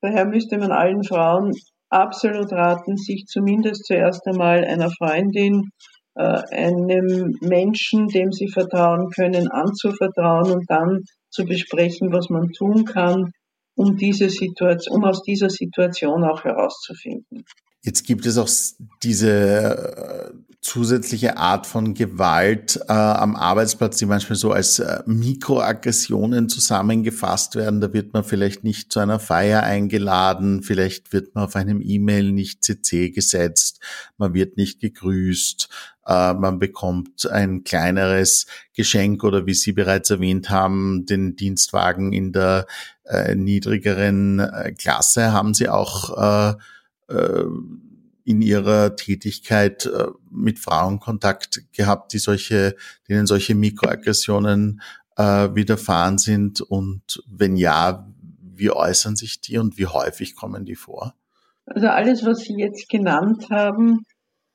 daher 0.00 0.24
müsste 0.26 0.58
man 0.58 0.72
allen 0.72 1.04
Frauen 1.04 1.52
absolut 1.88 2.52
raten, 2.52 2.96
sich 2.96 3.26
zumindest 3.26 3.86
zuerst 3.86 4.26
einmal 4.26 4.64
einer 4.64 4.90
Freundin, 4.90 5.62
äh, 5.62 5.89
einem 6.14 7.36
Menschen, 7.40 8.08
dem 8.08 8.32
sie 8.32 8.48
vertrauen 8.48 9.10
können, 9.10 9.48
anzuvertrauen 9.48 10.50
und 10.50 10.64
dann 10.68 11.04
zu 11.30 11.44
besprechen, 11.44 12.12
was 12.12 12.28
man 12.28 12.50
tun 12.52 12.84
kann, 12.84 13.32
um 13.76 13.96
diese 13.96 14.28
Situation, 14.28 14.96
um 14.96 15.04
aus 15.04 15.22
dieser 15.22 15.50
Situation 15.50 16.24
auch 16.24 16.44
herauszufinden. 16.44 17.44
Jetzt 17.82 18.04
gibt 18.04 18.26
es 18.26 18.36
auch 18.36 18.48
diese 19.02 19.30
äh, 19.30 20.50
zusätzliche 20.60 21.38
Art 21.38 21.66
von 21.66 21.94
Gewalt 21.94 22.78
äh, 22.88 22.92
am 22.92 23.34
Arbeitsplatz, 23.34 23.96
die 23.96 24.04
manchmal 24.04 24.36
so 24.36 24.52
als 24.52 24.78
äh, 24.78 25.02
Mikroaggressionen 25.06 26.50
zusammengefasst 26.50 27.56
werden. 27.56 27.80
Da 27.80 27.94
wird 27.94 28.12
man 28.12 28.22
vielleicht 28.22 28.64
nicht 28.64 28.92
zu 28.92 29.00
einer 29.00 29.18
Feier 29.18 29.62
eingeladen, 29.62 30.62
vielleicht 30.62 31.14
wird 31.14 31.34
man 31.34 31.44
auf 31.44 31.56
einem 31.56 31.80
E-Mail 31.80 32.32
nicht 32.32 32.62
CC 32.62 33.10
gesetzt, 33.10 33.80
man 34.18 34.34
wird 34.34 34.58
nicht 34.58 34.80
gegrüßt, 34.80 35.70
äh, 35.99 35.99
man 36.10 36.58
bekommt 36.58 37.30
ein 37.30 37.62
kleineres 37.62 38.46
Geschenk 38.74 39.22
oder 39.22 39.46
wie 39.46 39.54
Sie 39.54 39.72
bereits 39.72 40.10
erwähnt 40.10 40.50
haben, 40.50 41.06
den 41.06 41.36
Dienstwagen 41.36 42.12
in 42.12 42.32
der 42.32 42.66
äh, 43.04 43.34
niedrigeren 43.34 44.40
äh, 44.40 44.72
Klasse. 44.72 45.32
Haben 45.32 45.54
Sie 45.54 45.68
auch 45.68 46.56
äh, 47.08 47.44
in 48.24 48.42
ihrer 48.42 48.96
Tätigkeit 48.96 49.86
äh, 49.86 50.06
mit 50.30 50.58
Frauen 50.58 51.00
Kontakt 51.00 51.62
gehabt, 51.72 52.12
die 52.12 52.18
solche, 52.18 52.76
denen 53.08 53.26
solche 53.26 53.54
Mikroaggressionen 53.54 54.80
äh, 55.16 55.48
widerfahren 55.54 56.18
sind? 56.18 56.60
Und 56.60 57.22
wenn 57.26 57.56
ja, 57.56 58.08
wie 58.54 58.70
äußern 58.70 59.16
sich 59.16 59.40
die 59.40 59.58
und 59.58 59.78
wie 59.78 59.86
häufig 59.86 60.36
kommen 60.36 60.64
die 60.64 60.76
vor? 60.76 61.14
Also 61.66 61.88
alles, 61.88 62.24
was 62.24 62.40
Sie 62.40 62.54
jetzt 62.56 62.88
genannt 62.88 63.46
haben, 63.50 64.04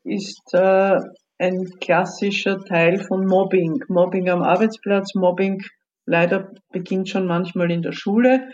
ist 0.03 0.53
äh, 0.53 0.99
ein 1.37 1.65
klassischer 1.81 2.59
Teil 2.63 2.99
von 2.99 3.25
Mobbing. 3.25 3.83
Mobbing 3.87 4.29
am 4.29 4.41
Arbeitsplatz, 4.41 5.15
Mobbing 5.15 5.61
leider 6.05 6.51
beginnt 6.71 7.09
schon 7.09 7.25
manchmal 7.25 7.71
in 7.71 7.81
der 7.81 7.91
Schule. 7.91 8.49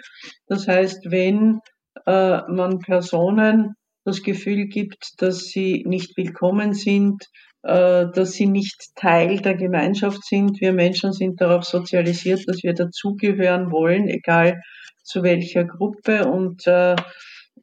Das 0.47 0.67
heißt, 0.67 1.05
wenn 1.09 1.59
äh, 2.05 2.41
man 2.47 2.79
Personen 2.79 3.75
das 4.03 4.23
Gefühl 4.23 4.67
gibt, 4.67 5.21
dass 5.21 5.45
sie 5.45 5.83
nicht 5.85 6.17
willkommen 6.17 6.73
sind, 6.73 7.23
äh, 7.63 8.07
dass 8.13 8.31
sie 8.31 8.47
nicht 8.47 8.95
Teil 8.95 9.39
der 9.39 9.55
Gemeinschaft 9.55 10.23
sind. 10.25 10.59
Wir 10.61 10.73
Menschen 10.73 11.13
sind 11.13 11.39
darauf 11.39 11.63
sozialisiert, 11.63 12.41
dass 12.47 12.63
wir 12.63 12.73
dazugehören 12.73 13.71
wollen, 13.71 14.07
egal 14.07 14.61
zu 15.03 15.21
welcher 15.21 15.65
Gruppe. 15.65 16.27
Und 16.27 16.65
äh, 16.65 16.95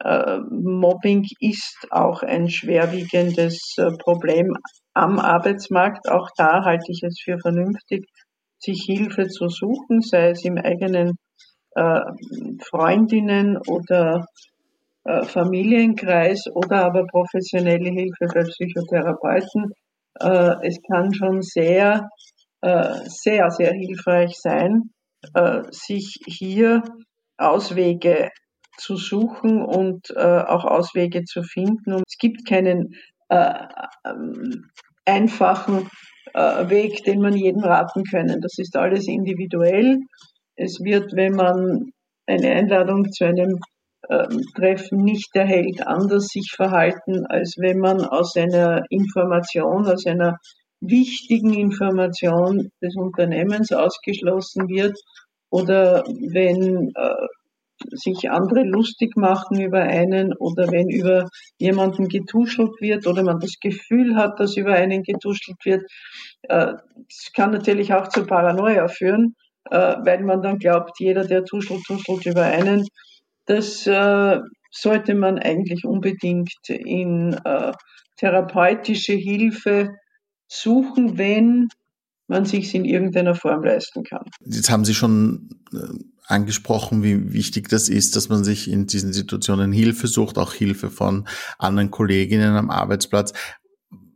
äh, 0.04 0.38
Mobbing 0.50 1.26
ist 1.40 1.88
auch 1.90 2.22
ein 2.22 2.48
schwerwiegendes 2.48 3.74
Problem 3.98 4.54
am 4.98 5.18
Arbeitsmarkt. 5.18 6.10
Auch 6.10 6.28
da 6.36 6.64
halte 6.64 6.90
ich 6.90 7.02
es 7.02 7.20
für 7.22 7.38
vernünftig, 7.38 8.06
sich 8.58 8.82
Hilfe 8.84 9.28
zu 9.28 9.48
suchen, 9.48 10.00
sei 10.00 10.30
es 10.30 10.44
im 10.44 10.58
eigenen 10.58 11.16
Freundinnen 12.60 13.58
oder 13.68 14.26
äh, 15.08 15.24
Familienkreis 15.24 16.44
oder 16.52 16.84
aber 16.84 17.06
professionelle 17.06 17.90
Hilfe 17.90 18.26
bei 18.26 18.42
Psychotherapeuten. 18.42 19.72
Äh, 20.20 20.66
es 20.66 20.78
kann 20.86 21.14
schon 21.14 21.40
sehr, 21.40 22.10
äh, 22.60 22.94
sehr, 23.06 23.50
sehr 23.50 23.72
hilfreich 23.72 24.34
sein, 24.36 24.90
sich 25.70 26.20
hier 26.26 26.84
Auswege 27.38 28.30
zu 28.76 28.96
suchen 28.96 29.64
und 29.64 30.16
auch 30.16 30.64
Auswege 30.64 31.24
zu 31.24 31.42
finden. 31.42 32.00
Es 32.06 32.16
gibt 32.20 32.46
keinen 32.46 32.94
einfachen 35.08 35.88
Weg, 36.34 37.02
den 37.04 37.20
man 37.20 37.34
jedem 37.34 37.64
raten 37.64 38.04
können. 38.04 38.40
Das 38.40 38.58
ist 38.58 38.76
alles 38.76 39.08
individuell. 39.08 39.98
Es 40.54 40.78
wird, 40.80 41.16
wenn 41.16 41.32
man 41.32 41.90
eine 42.26 42.50
Einladung 42.50 43.10
zu 43.10 43.24
einem 43.24 43.58
ähm, 44.10 44.42
Treffen 44.54 44.98
nicht 44.98 45.34
erhält, 45.34 45.86
anders 45.86 46.28
sich 46.28 46.52
verhalten, 46.54 47.26
als 47.26 47.56
wenn 47.58 47.78
man 47.78 48.04
aus 48.04 48.36
einer 48.36 48.84
Information, 48.90 49.86
aus 49.86 50.06
einer 50.06 50.38
wichtigen 50.80 51.54
Information 51.54 52.70
des 52.82 52.94
Unternehmens 52.96 53.72
ausgeschlossen 53.72 54.68
wird 54.68 54.96
oder 55.50 56.04
wenn 56.04 56.92
äh, 56.94 57.26
sich 57.90 58.30
andere 58.30 58.62
lustig 58.62 59.16
machen 59.16 59.60
über 59.60 59.80
einen 59.80 60.34
oder 60.34 60.70
wenn 60.70 60.88
über 60.88 61.28
jemanden 61.58 62.08
getuschelt 62.08 62.80
wird 62.80 63.06
oder 63.06 63.22
man 63.22 63.40
das 63.40 63.58
Gefühl 63.60 64.16
hat, 64.16 64.40
dass 64.40 64.56
über 64.56 64.74
einen 64.74 65.02
getuschelt 65.02 65.58
wird. 65.64 65.82
Äh, 66.42 66.74
das 66.96 67.32
kann 67.34 67.52
natürlich 67.52 67.94
auch 67.94 68.08
zu 68.08 68.26
Paranoia 68.26 68.88
führen, 68.88 69.34
äh, 69.70 69.96
weil 70.04 70.22
man 70.24 70.42
dann 70.42 70.58
glaubt, 70.58 70.98
jeder, 70.98 71.24
der 71.24 71.44
tuschelt, 71.44 71.82
tuschelt 71.84 72.26
über 72.26 72.42
einen 72.42 72.86
das 73.46 73.86
äh, 73.86 74.38
sollte 74.70 75.14
man 75.14 75.38
eigentlich 75.38 75.86
unbedingt 75.86 76.52
in 76.68 77.34
therapeutische 78.18 79.14
Hilfe 79.14 79.94
suchen, 80.48 81.16
wenn 81.16 81.68
man 82.28 82.44
sich 82.44 82.74
in 82.74 82.84
irgendeiner 82.84 83.34
Form 83.34 83.64
leisten 83.64 84.04
kann. 84.04 84.24
Jetzt 84.44 84.70
haben 84.70 84.84
Sie 84.84 84.94
schon 84.94 85.48
äh, 85.72 85.78
angesprochen, 86.26 87.02
wie 87.02 87.32
wichtig 87.32 87.68
das 87.68 87.88
ist, 87.88 88.14
dass 88.14 88.28
man 88.28 88.44
sich 88.44 88.70
in 88.70 88.86
diesen 88.86 89.12
Situationen 89.12 89.72
Hilfe 89.72 90.06
sucht, 90.06 90.38
auch 90.38 90.52
Hilfe 90.52 90.90
von 90.90 91.26
anderen 91.58 91.90
Kolleginnen 91.90 92.54
am 92.54 92.70
Arbeitsplatz. 92.70 93.32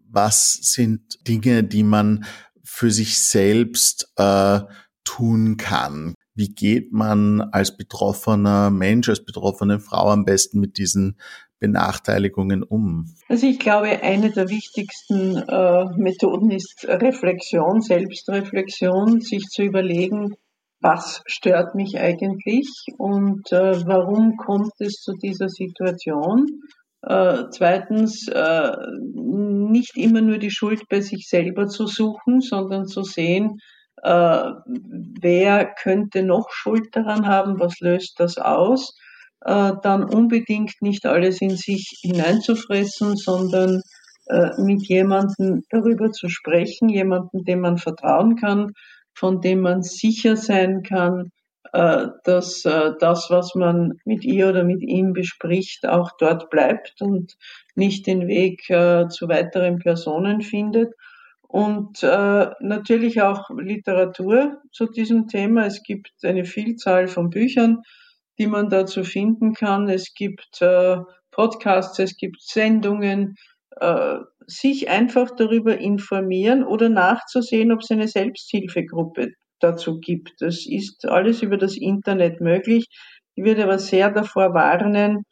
Was 0.08 0.52
sind 0.52 1.26
Dinge, 1.26 1.64
die 1.64 1.82
man 1.82 2.26
für 2.62 2.90
sich 2.90 3.18
selbst 3.18 4.12
äh, 4.16 4.60
tun 5.04 5.56
kann? 5.56 6.14
Wie 6.34 6.54
geht 6.54 6.92
man 6.92 7.40
als 7.40 7.76
betroffener 7.76 8.70
Mensch, 8.70 9.08
als 9.08 9.24
betroffene 9.24 9.80
Frau 9.80 10.10
am 10.10 10.24
besten 10.24 10.60
mit 10.60 10.76
diesen 10.76 11.18
Benachteiligungen 11.62 12.64
um? 12.64 13.06
Also 13.28 13.46
ich 13.46 13.60
glaube, 13.60 14.02
eine 14.02 14.30
der 14.32 14.48
wichtigsten 14.48 15.36
äh, 15.36 15.84
Methoden 15.96 16.50
ist 16.50 16.84
Reflexion, 16.88 17.80
Selbstreflexion, 17.80 19.20
sich 19.20 19.44
zu 19.44 19.62
überlegen, 19.62 20.34
was 20.80 21.22
stört 21.26 21.76
mich 21.76 22.00
eigentlich 22.00 22.68
und 22.98 23.52
äh, 23.52 23.86
warum 23.86 24.36
kommt 24.36 24.72
es 24.80 24.94
zu 24.94 25.12
dieser 25.12 25.48
Situation. 25.48 26.46
Äh, 27.02 27.44
zweitens, 27.50 28.26
äh, 28.26 28.72
nicht 29.14 29.96
immer 29.96 30.20
nur 30.20 30.38
die 30.38 30.50
Schuld 30.50 30.88
bei 30.88 31.00
sich 31.00 31.28
selber 31.28 31.68
zu 31.68 31.86
suchen, 31.86 32.40
sondern 32.40 32.86
zu 32.86 33.04
sehen, 33.04 33.58
äh, 34.02 34.50
wer 35.20 35.72
könnte 35.80 36.24
noch 36.24 36.50
Schuld 36.50 36.88
daran 36.90 37.28
haben, 37.28 37.60
was 37.60 37.78
löst 37.78 38.18
das 38.18 38.36
aus, 38.38 38.96
dann 39.44 40.04
unbedingt 40.04 40.80
nicht 40.82 41.04
alles 41.04 41.40
in 41.40 41.56
sich 41.56 41.98
hineinzufressen, 42.02 43.16
sondern 43.16 43.82
äh, 44.26 44.50
mit 44.58 44.86
jemandem 44.88 45.64
darüber 45.70 46.10
zu 46.12 46.28
sprechen, 46.28 46.88
jemandem, 46.88 47.44
dem 47.44 47.60
man 47.60 47.78
vertrauen 47.78 48.36
kann, 48.36 48.72
von 49.14 49.40
dem 49.40 49.60
man 49.60 49.82
sicher 49.82 50.36
sein 50.36 50.82
kann, 50.82 51.30
äh, 51.72 52.06
dass 52.24 52.64
äh, 52.64 52.92
das, 53.00 53.30
was 53.30 53.54
man 53.54 53.98
mit 54.04 54.24
ihr 54.24 54.48
oder 54.48 54.62
mit 54.62 54.82
ihm 54.82 55.12
bespricht, 55.12 55.86
auch 55.86 56.12
dort 56.18 56.50
bleibt 56.50 57.00
und 57.00 57.36
nicht 57.74 58.06
den 58.06 58.28
Weg 58.28 58.70
äh, 58.70 59.08
zu 59.08 59.28
weiteren 59.28 59.78
Personen 59.80 60.40
findet 60.40 60.94
und 61.48 62.02
äh, 62.02 62.50
natürlich 62.60 63.22
auch 63.22 63.50
Literatur 63.50 64.62
zu 64.70 64.86
diesem 64.86 65.28
Thema. 65.28 65.66
Es 65.66 65.82
gibt 65.82 66.12
eine 66.22 66.44
Vielzahl 66.44 67.08
von 67.08 67.28
Büchern, 67.28 67.82
die 68.38 68.46
man 68.46 68.68
dazu 68.68 69.04
finden 69.04 69.54
kann. 69.54 69.88
Es 69.88 70.14
gibt 70.14 70.60
äh, 70.60 70.96
Podcasts, 71.30 71.98
es 71.98 72.16
gibt 72.16 72.42
Sendungen, 72.42 73.36
äh, 73.80 74.18
sich 74.46 74.88
einfach 74.88 75.30
darüber 75.36 75.78
informieren 75.78 76.64
oder 76.64 76.88
nachzusehen, 76.88 77.72
ob 77.72 77.80
es 77.80 77.90
eine 77.90 78.08
Selbsthilfegruppe 78.08 79.32
dazu 79.60 80.00
gibt. 80.00 80.32
Das 80.40 80.66
ist 80.66 81.06
alles 81.06 81.42
über 81.42 81.56
das 81.56 81.76
Internet 81.76 82.40
möglich. 82.40 82.86
Ich 83.34 83.44
würde 83.44 83.64
aber 83.64 83.78
sehr 83.78 84.10
davor 84.10 84.52
warnen, 84.54 85.24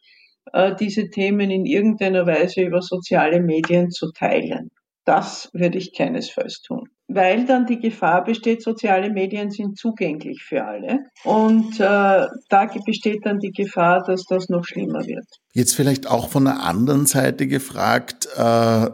äh, 0.53 0.75
diese 0.75 1.09
Themen 1.09 1.51
in 1.51 1.65
irgendeiner 1.65 2.25
Weise 2.25 2.61
über 2.61 2.81
soziale 2.81 3.41
Medien 3.41 3.91
zu 3.91 4.11
teilen. 4.11 4.69
Das 5.05 5.49
würde 5.53 5.77
ich 5.77 5.93
keinesfalls 5.95 6.61
tun. 6.61 6.89
Weil 7.13 7.45
dann 7.45 7.65
die 7.65 7.79
Gefahr 7.79 8.23
besteht, 8.23 8.61
soziale 8.61 9.11
Medien 9.11 9.51
sind 9.51 9.77
zugänglich 9.77 10.43
für 10.43 10.65
alle. 10.65 10.99
Und 11.23 11.79
äh, 11.79 12.27
da 12.49 12.71
besteht 12.85 13.25
dann 13.25 13.39
die 13.39 13.51
Gefahr, 13.51 14.03
dass 14.05 14.25
das 14.25 14.49
noch 14.49 14.65
schlimmer 14.65 15.05
wird. 15.05 15.25
Jetzt 15.53 15.75
vielleicht 15.75 16.07
auch 16.07 16.29
von 16.29 16.45
der 16.45 16.61
anderen 16.61 17.05
Seite 17.05 17.47
gefragt, 17.47 18.27
äh, 18.35 18.89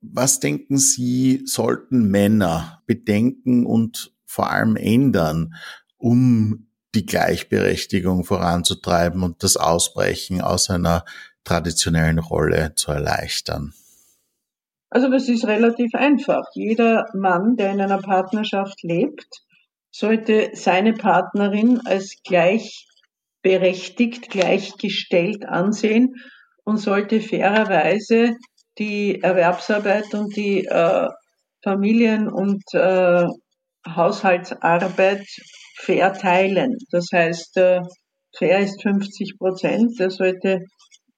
was 0.00 0.40
denken 0.40 0.76
Sie, 0.76 1.42
sollten 1.46 2.10
Männer 2.10 2.82
bedenken 2.86 3.64
und 3.64 4.12
vor 4.26 4.50
allem 4.50 4.76
ändern, 4.76 5.54
um 5.96 6.66
die 6.94 7.06
Gleichberechtigung 7.06 8.24
voranzutreiben 8.24 9.22
und 9.22 9.42
das 9.42 9.56
Ausbrechen 9.56 10.42
aus 10.42 10.68
einer 10.68 11.04
traditionellen 11.44 12.18
Rolle 12.18 12.74
zu 12.74 12.92
erleichtern? 12.92 13.72
Also 14.92 15.08
das 15.08 15.26
ist 15.26 15.46
relativ 15.46 15.94
einfach. 15.94 16.44
Jeder 16.52 17.06
Mann, 17.14 17.56
der 17.56 17.72
in 17.72 17.80
einer 17.80 18.02
Partnerschaft 18.02 18.82
lebt, 18.82 19.26
sollte 19.90 20.50
seine 20.52 20.92
Partnerin 20.92 21.80
als 21.86 22.18
gleichberechtigt, 22.22 24.28
gleichgestellt 24.28 25.46
ansehen 25.46 26.16
und 26.64 26.76
sollte 26.76 27.22
fairerweise 27.22 28.36
die 28.78 29.22
Erwerbsarbeit 29.22 30.12
und 30.12 30.36
die 30.36 30.66
äh, 30.66 31.08
Familien- 31.64 32.30
und 32.30 32.62
äh, 32.74 33.24
Haushaltsarbeit 33.88 35.24
fair 35.78 36.12
teilen. 36.12 36.76
Das 36.90 37.06
heißt, 37.14 37.56
äh, 37.56 37.80
fair 38.36 38.58
ist 38.58 38.82
50 38.82 39.38
Prozent. 39.38 39.98
Er 39.98 40.10
sollte 40.10 40.66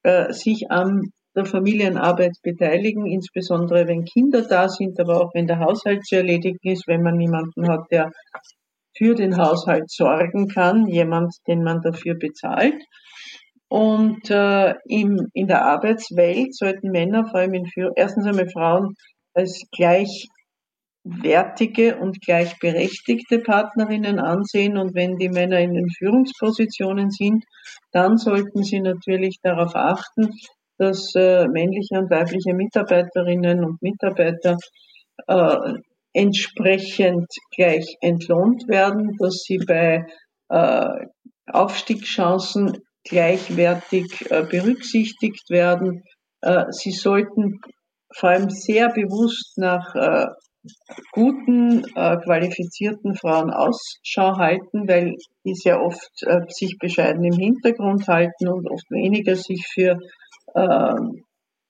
äh, 0.03 0.31
sich 0.31 0.67
am 0.69 1.11
der 1.35 1.45
Familienarbeit 1.45 2.33
beteiligen, 2.43 3.05
insbesondere 3.05 3.87
wenn 3.87 4.05
Kinder 4.05 4.41
da 4.41 4.69
sind, 4.69 4.99
aber 4.99 5.21
auch 5.21 5.33
wenn 5.33 5.47
der 5.47 5.59
Haushalt 5.59 6.05
zu 6.05 6.15
erledigen 6.15 6.59
ist, 6.63 6.87
wenn 6.87 7.01
man 7.01 7.17
niemanden 7.17 7.67
hat, 7.67 7.85
der 7.91 8.11
für 8.97 9.15
den 9.15 9.37
Haushalt 9.37 9.89
sorgen 9.89 10.47
kann, 10.47 10.87
jemand, 10.87 11.33
den 11.47 11.63
man 11.63 11.81
dafür 11.81 12.15
bezahlt. 12.15 12.81
Und 13.67 14.29
äh, 14.29 14.75
im, 14.85 15.27
in 15.33 15.47
der 15.47 15.65
Arbeitswelt 15.65 16.55
sollten 16.55 16.91
Männer, 16.91 17.25
vor 17.25 17.41
allem 17.41 17.55
in 17.55 17.65
Führung, 17.65 17.91
erstens 17.95 18.25
einmal 18.25 18.49
Frauen 18.49 18.93
als 19.33 19.63
gleichwertige 19.75 21.97
und 21.97 22.21
gleichberechtigte 22.21 23.39
Partnerinnen 23.39 24.19
ansehen. 24.19 24.77
Und 24.77 24.95
wenn 24.95 25.17
die 25.17 25.27
Männer 25.29 25.59
in 25.59 25.73
den 25.73 25.89
Führungspositionen 25.89 27.09
sind, 27.09 27.43
dann 27.91 28.17
sollten 28.17 28.63
sie 28.63 28.79
natürlich 28.79 29.39
darauf 29.41 29.75
achten, 29.75 30.29
dass 30.77 31.13
äh, 31.15 31.47
männliche 31.47 31.99
und 31.99 32.09
weibliche 32.09 32.53
Mitarbeiterinnen 32.53 33.63
und 33.63 33.81
Mitarbeiter 33.81 34.57
äh, 35.27 35.57
entsprechend 36.13 37.27
gleich 37.55 37.97
entlohnt 38.01 38.67
werden, 38.67 39.15
dass 39.19 39.43
sie 39.45 39.57
bei 39.57 40.05
äh, 40.49 40.87
Aufstiegschancen 41.47 42.79
gleichwertig 43.03 44.31
äh, 44.31 44.43
berücksichtigt 44.49 45.49
werden. 45.49 46.03
Äh, 46.41 46.65
sie 46.71 46.91
sollten 46.91 47.59
vor 48.13 48.29
allem 48.29 48.49
sehr 48.49 48.89
bewusst 48.89 49.57
nach 49.57 49.93
äh, 49.95 50.27
guten, 51.11 51.83
äh, 51.95 52.17
qualifizierten 52.17 53.15
Frauen 53.15 53.51
Ausschau 53.51 54.37
halten, 54.37 54.87
weil 54.87 55.15
die 55.45 55.53
sehr 55.53 55.81
oft 55.81 56.11
äh, 56.23 56.41
sich 56.49 56.77
bescheiden 56.79 57.23
im 57.23 57.37
Hintergrund 57.37 58.07
halten 58.07 58.47
und 58.47 58.69
oft 58.69 58.89
weniger 58.89 59.35
sich 59.35 59.65
für 59.73 59.99
äh, 60.55 60.95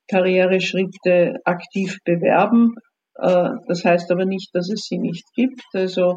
Karriereschritte 0.10 1.36
aktiv 1.44 1.98
bewerben. 2.06 2.74
Äh, 3.16 3.50
das 3.68 3.84
heißt 3.84 4.12
aber 4.12 4.26
nicht, 4.26 4.50
dass 4.54 4.70
es 4.72 4.84
sie 4.88 4.98
nicht 4.98 5.26
gibt. 5.36 5.62
Also 5.74 6.16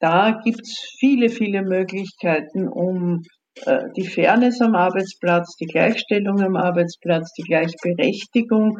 da 0.00 0.40
gibt 0.44 0.62
es 0.62 0.96
viele, 0.98 1.28
viele 1.28 1.62
Möglichkeiten, 1.62 2.68
um 2.68 3.22
äh, 3.66 3.84
die 3.96 4.06
Fairness 4.06 4.60
am 4.60 4.74
Arbeitsplatz, 4.74 5.56
die 5.56 5.66
Gleichstellung 5.66 6.40
am 6.40 6.56
Arbeitsplatz, 6.56 7.32
die 7.32 7.42
Gleichberechtigung 7.42 8.78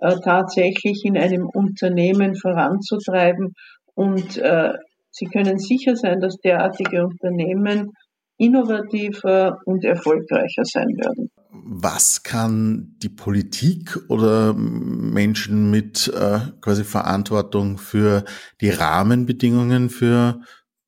äh, 0.00 0.16
tatsächlich 0.24 1.02
in 1.04 1.16
einem 1.16 1.46
Unternehmen 1.46 2.34
voranzutreiben. 2.36 3.52
Und 3.94 4.38
äh, 4.38 4.72
Sie 5.18 5.26
können 5.26 5.58
sicher 5.58 5.96
sein, 5.96 6.20
dass 6.20 6.36
derartige 6.36 7.02
Unternehmen 7.06 7.92
innovativer 8.36 9.56
und 9.64 9.82
erfolgreicher 9.82 10.64
sein 10.64 10.88
werden. 10.88 11.30
Was 11.68 12.22
kann 12.22 12.94
die 12.98 13.08
Politik 13.08 13.98
oder 14.08 14.54
Menschen 14.54 15.68
mit 15.70 16.06
äh, 16.08 16.38
quasi 16.60 16.84
Verantwortung 16.84 17.76
für 17.78 18.24
die 18.60 18.70
Rahmenbedingungen 18.70 19.90
für 19.90 20.40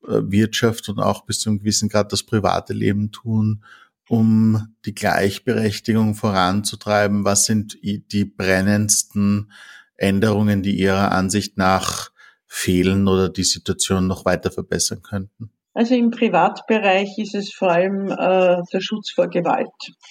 äh, 0.07 0.21
Wirtschaft 0.23 0.87
und 0.87 0.99
auch 0.99 1.25
bis 1.25 1.39
zu 1.39 1.49
einem 1.49 1.59
gewissen 1.59 1.89
Grad 1.89 2.13
das 2.13 2.23
private 2.23 2.71
Leben 2.71 3.11
tun, 3.11 3.61
um 4.07 4.73
die 4.85 4.95
Gleichberechtigung 4.95 6.15
voranzutreiben? 6.15 7.25
Was 7.25 7.45
sind 7.45 7.77
die 7.83 8.25
brennendsten 8.25 9.51
Änderungen, 9.97 10.63
die 10.63 10.79
Ihrer 10.79 11.11
Ansicht 11.11 11.57
nach 11.57 12.11
fehlen 12.45 13.09
oder 13.09 13.27
die 13.27 13.43
Situation 13.43 14.07
noch 14.07 14.23
weiter 14.23 14.49
verbessern 14.49 15.01
könnten? 15.01 15.51
Also 15.79 15.95
im 15.95 16.11
Privatbereich 16.11 17.17
ist 17.19 17.35
es 17.35 17.53
vor 17.53 17.71
allem 17.71 18.11
äh, 18.11 18.57
der 18.73 18.81
Schutz 18.81 19.11
vor 19.11 19.29
Gewalt 19.29 19.69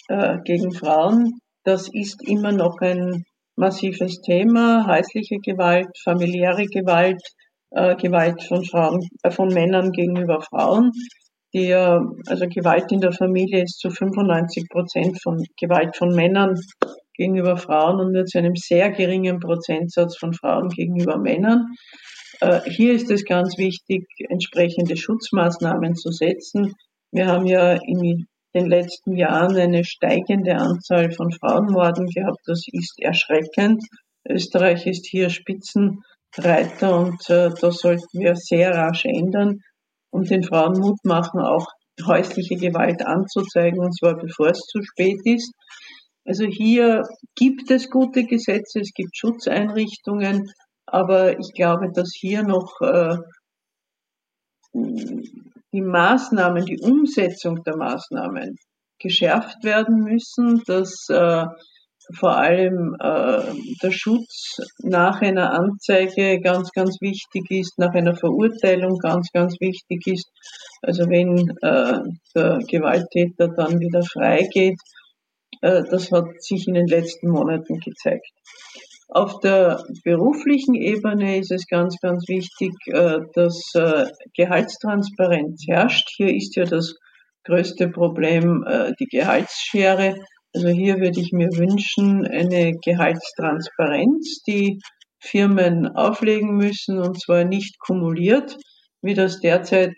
äh, 0.08 0.38
gegen 0.42 0.72
Frauen. 0.72 1.40
Das 1.62 1.90
ist 1.92 2.26
immer 2.26 2.52
noch 2.52 2.78
ein 2.80 3.26
massives 3.54 4.22
Thema. 4.22 4.86
Häusliche 4.86 5.36
Gewalt, 5.44 5.88
familiäre 6.02 6.64
Gewalt, 6.64 7.20
äh, 7.72 7.96
Gewalt 7.96 8.44
von 8.44 8.64
Frauen, 8.64 9.06
äh, 9.22 9.30
von 9.30 9.48
Männern 9.48 9.92
gegenüber 9.92 10.40
Frauen. 10.40 10.90
Die, 11.52 11.74
also 11.74 12.46
Gewalt 12.48 12.90
in 12.90 13.02
der 13.02 13.12
Familie 13.12 13.64
ist 13.64 13.78
zu 13.78 13.90
95 13.90 14.70
Prozent 14.70 15.22
von 15.22 15.44
Gewalt 15.60 15.98
von 15.98 16.14
Männern 16.14 16.54
gegenüber 17.12 17.58
Frauen 17.58 18.00
und 18.00 18.12
nur 18.12 18.24
zu 18.24 18.38
einem 18.38 18.56
sehr 18.56 18.90
geringen 18.90 19.38
Prozentsatz 19.38 20.16
von 20.16 20.32
Frauen 20.32 20.70
gegenüber 20.70 21.18
Männern. 21.18 21.66
Äh, 22.40 22.60
hier 22.70 22.94
ist 22.94 23.10
es 23.10 23.24
ganz 23.24 23.58
wichtig, 23.58 24.06
entsprechende 24.28 24.96
Schutzmaßnahmen 24.96 25.94
zu 25.96 26.10
setzen. 26.10 26.74
Wir 27.10 27.26
haben 27.26 27.46
ja 27.46 27.72
in 27.72 28.26
den 28.54 28.66
letzten 28.66 29.16
Jahren 29.16 29.56
eine 29.56 29.84
steigende 29.84 30.56
Anzahl 30.56 31.10
von 31.10 31.32
Frauenmorden 31.32 32.06
gehabt. 32.06 32.40
Das 32.46 32.64
ist 32.70 32.94
erschreckend. 33.00 33.82
Österreich 34.28 34.86
ist 34.86 35.06
hier 35.06 35.30
Spitzenreiter 35.30 36.98
und 36.98 37.28
äh, 37.30 37.50
das 37.60 37.78
sollten 37.78 38.20
wir 38.20 38.36
sehr 38.36 38.72
rasch 38.74 39.04
ändern 39.04 39.60
und 40.10 40.30
den 40.30 40.42
Frauen 40.42 40.78
Mut 40.78 40.98
machen, 41.04 41.40
auch 41.40 41.66
häusliche 42.06 42.56
Gewalt 42.56 43.04
anzuzeigen, 43.04 43.80
und 43.80 43.96
zwar 43.96 44.16
bevor 44.16 44.48
es 44.48 44.60
zu 44.60 44.82
spät 44.82 45.18
ist. 45.24 45.52
Also 46.24 46.44
hier 46.44 47.02
gibt 47.34 47.70
es 47.70 47.90
gute 47.90 48.24
Gesetze, 48.24 48.80
es 48.80 48.92
gibt 48.94 49.16
Schutzeinrichtungen, 49.16 50.50
aber 50.92 51.38
ich 51.38 51.52
glaube, 51.54 51.90
dass 51.92 52.10
hier 52.14 52.42
noch 52.42 52.80
äh, 52.80 53.16
die 55.72 55.82
Maßnahmen, 55.82 56.64
die 56.64 56.80
Umsetzung 56.80 57.62
der 57.64 57.76
Maßnahmen 57.76 58.56
geschärft 58.98 59.62
werden 59.64 60.02
müssen, 60.02 60.62
dass 60.66 61.08
äh, 61.08 61.46
vor 62.14 62.36
allem 62.36 62.96
äh, 63.00 63.54
der 63.82 63.90
Schutz 63.90 64.56
nach 64.82 65.20
einer 65.20 65.52
Anzeige 65.52 66.40
ganz, 66.40 66.70
ganz 66.72 67.00
wichtig 67.00 67.50
ist, 67.50 67.78
nach 67.78 67.92
einer 67.94 68.16
Verurteilung 68.16 68.98
ganz, 68.98 69.30
ganz 69.32 69.60
wichtig 69.60 70.06
ist. 70.06 70.30
Also 70.80 71.08
wenn 71.08 71.50
äh, 71.62 72.00
der 72.34 72.58
Gewalttäter 72.66 73.48
dann 73.48 73.78
wieder 73.80 74.02
freigeht, 74.02 74.78
äh, 75.60 75.82
das 75.90 76.10
hat 76.10 76.42
sich 76.42 76.66
in 76.66 76.74
den 76.74 76.86
letzten 76.86 77.28
Monaten 77.28 77.78
gezeigt. 77.78 78.30
Auf 79.10 79.40
der 79.40 79.82
beruflichen 80.04 80.74
Ebene 80.74 81.38
ist 81.38 81.50
es 81.50 81.66
ganz, 81.66 81.96
ganz 81.98 82.28
wichtig, 82.28 82.72
äh, 82.88 83.20
dass 83.32 83.74
äh, 83.74 84.04
Gehaltstransparenz 84.36 85.64
herrscht. 85.66 86.10
Hier 86.14 86.34
ist 86.34 86.54
ja 86.56 86.64
das 86.64 86.94
größte 87.44 87.88
Problem 87.88 88.64
äh, 88.68 88.92
die 89.00 89.06
Gehaltsschere. 89.06 90.16
Also 90.54 90.68
hier 90.68 90.98
würde 90.98 91.20
ich 91.20 91.32
mir 91.32 91.48
wünschen, 91.48 92.26
eine 92.26 92.74
Gehaltstransparenz, 92.84 94.42
die 94.46 94.78
Firmen 95.20 95.88
auflegen 95.88 96.56
müssen 96.56 96.98
und 96.98 97.18
zwar 97.18 97.44
nicht 97.44 97.78
kumuliert, 97.78 98.56
wie 99.02 99.14
das 99.14 99.40
derzeit 99.40 99.94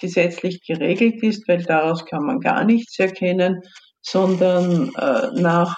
gesetzlich 0.00 0.60
geregelt 0.66 1.22
ist, 1.22 1.46
weil 1.48 1.62
daraus 1.62 2.04
kann 2.06 2.24
man 2.24 2.40
gar 2.40 2.64
nichts 2.64 2.98
erkennen, 2.98 3.60
sondern 4.00 4.90
nach 5.34 5.74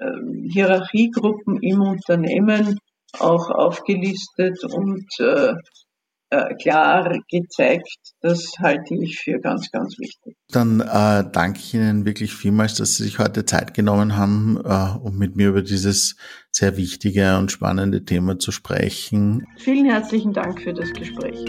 ähm, 0.00 0.48
Hierarchiegruppen 0.50 1.60
im 1.62 1.82
Unternehmen 1.82 2.78
auch 3.18 3.50
aufgelistet 3.50 4.64
und 4.64 5.06
äh, 5.18 5.54
äh, 6.30 6.54
klar 6.56 7.18
gezeigt. 7.30 7.96
Das 8.20 8.52
halte 8.58 8.94
ich 8.94 9.18
für 9.18 9.40
ganz, 9.40 9.70
ganz 9.70 9.98
wichtig. 9.98 10.36
Dann 10.50 10.80
äh, 10.80 11.24
danke 11.32 11.58
ich 11.58 11.74
Ihnen 11.74 12.04
wirklich 12.04 12.34
vielmals, 12.34 12.74
dass 12.74 12.96
Sie 12.96 13.04
sich 13.04 13.18
heute 13.18 13.44
Zeit 13.44 13.74
genommen 13.74 14.16
haben, 14.16 14.58
äh, 14.62 14.98
um 15.02 15.16
mit 15.16 15.36
mir 15.36 15.48
über 15.48 15.62
dieses 15.62 16.16
sehr 16.50 16.76
wichtige 16.76 17.38
und 17.38 17.50
spannende 17.50 18.04
Thema 18.04 18.38
zu 18.38 18.52
sprechen. 18.52 19.46
Vielen 19.58 19.86
herzlichen 19.86 20.32
Dank 20.32 20.60
für 20.60 20.74
das 20.74 20.92
Gespräch. 20.92 21.44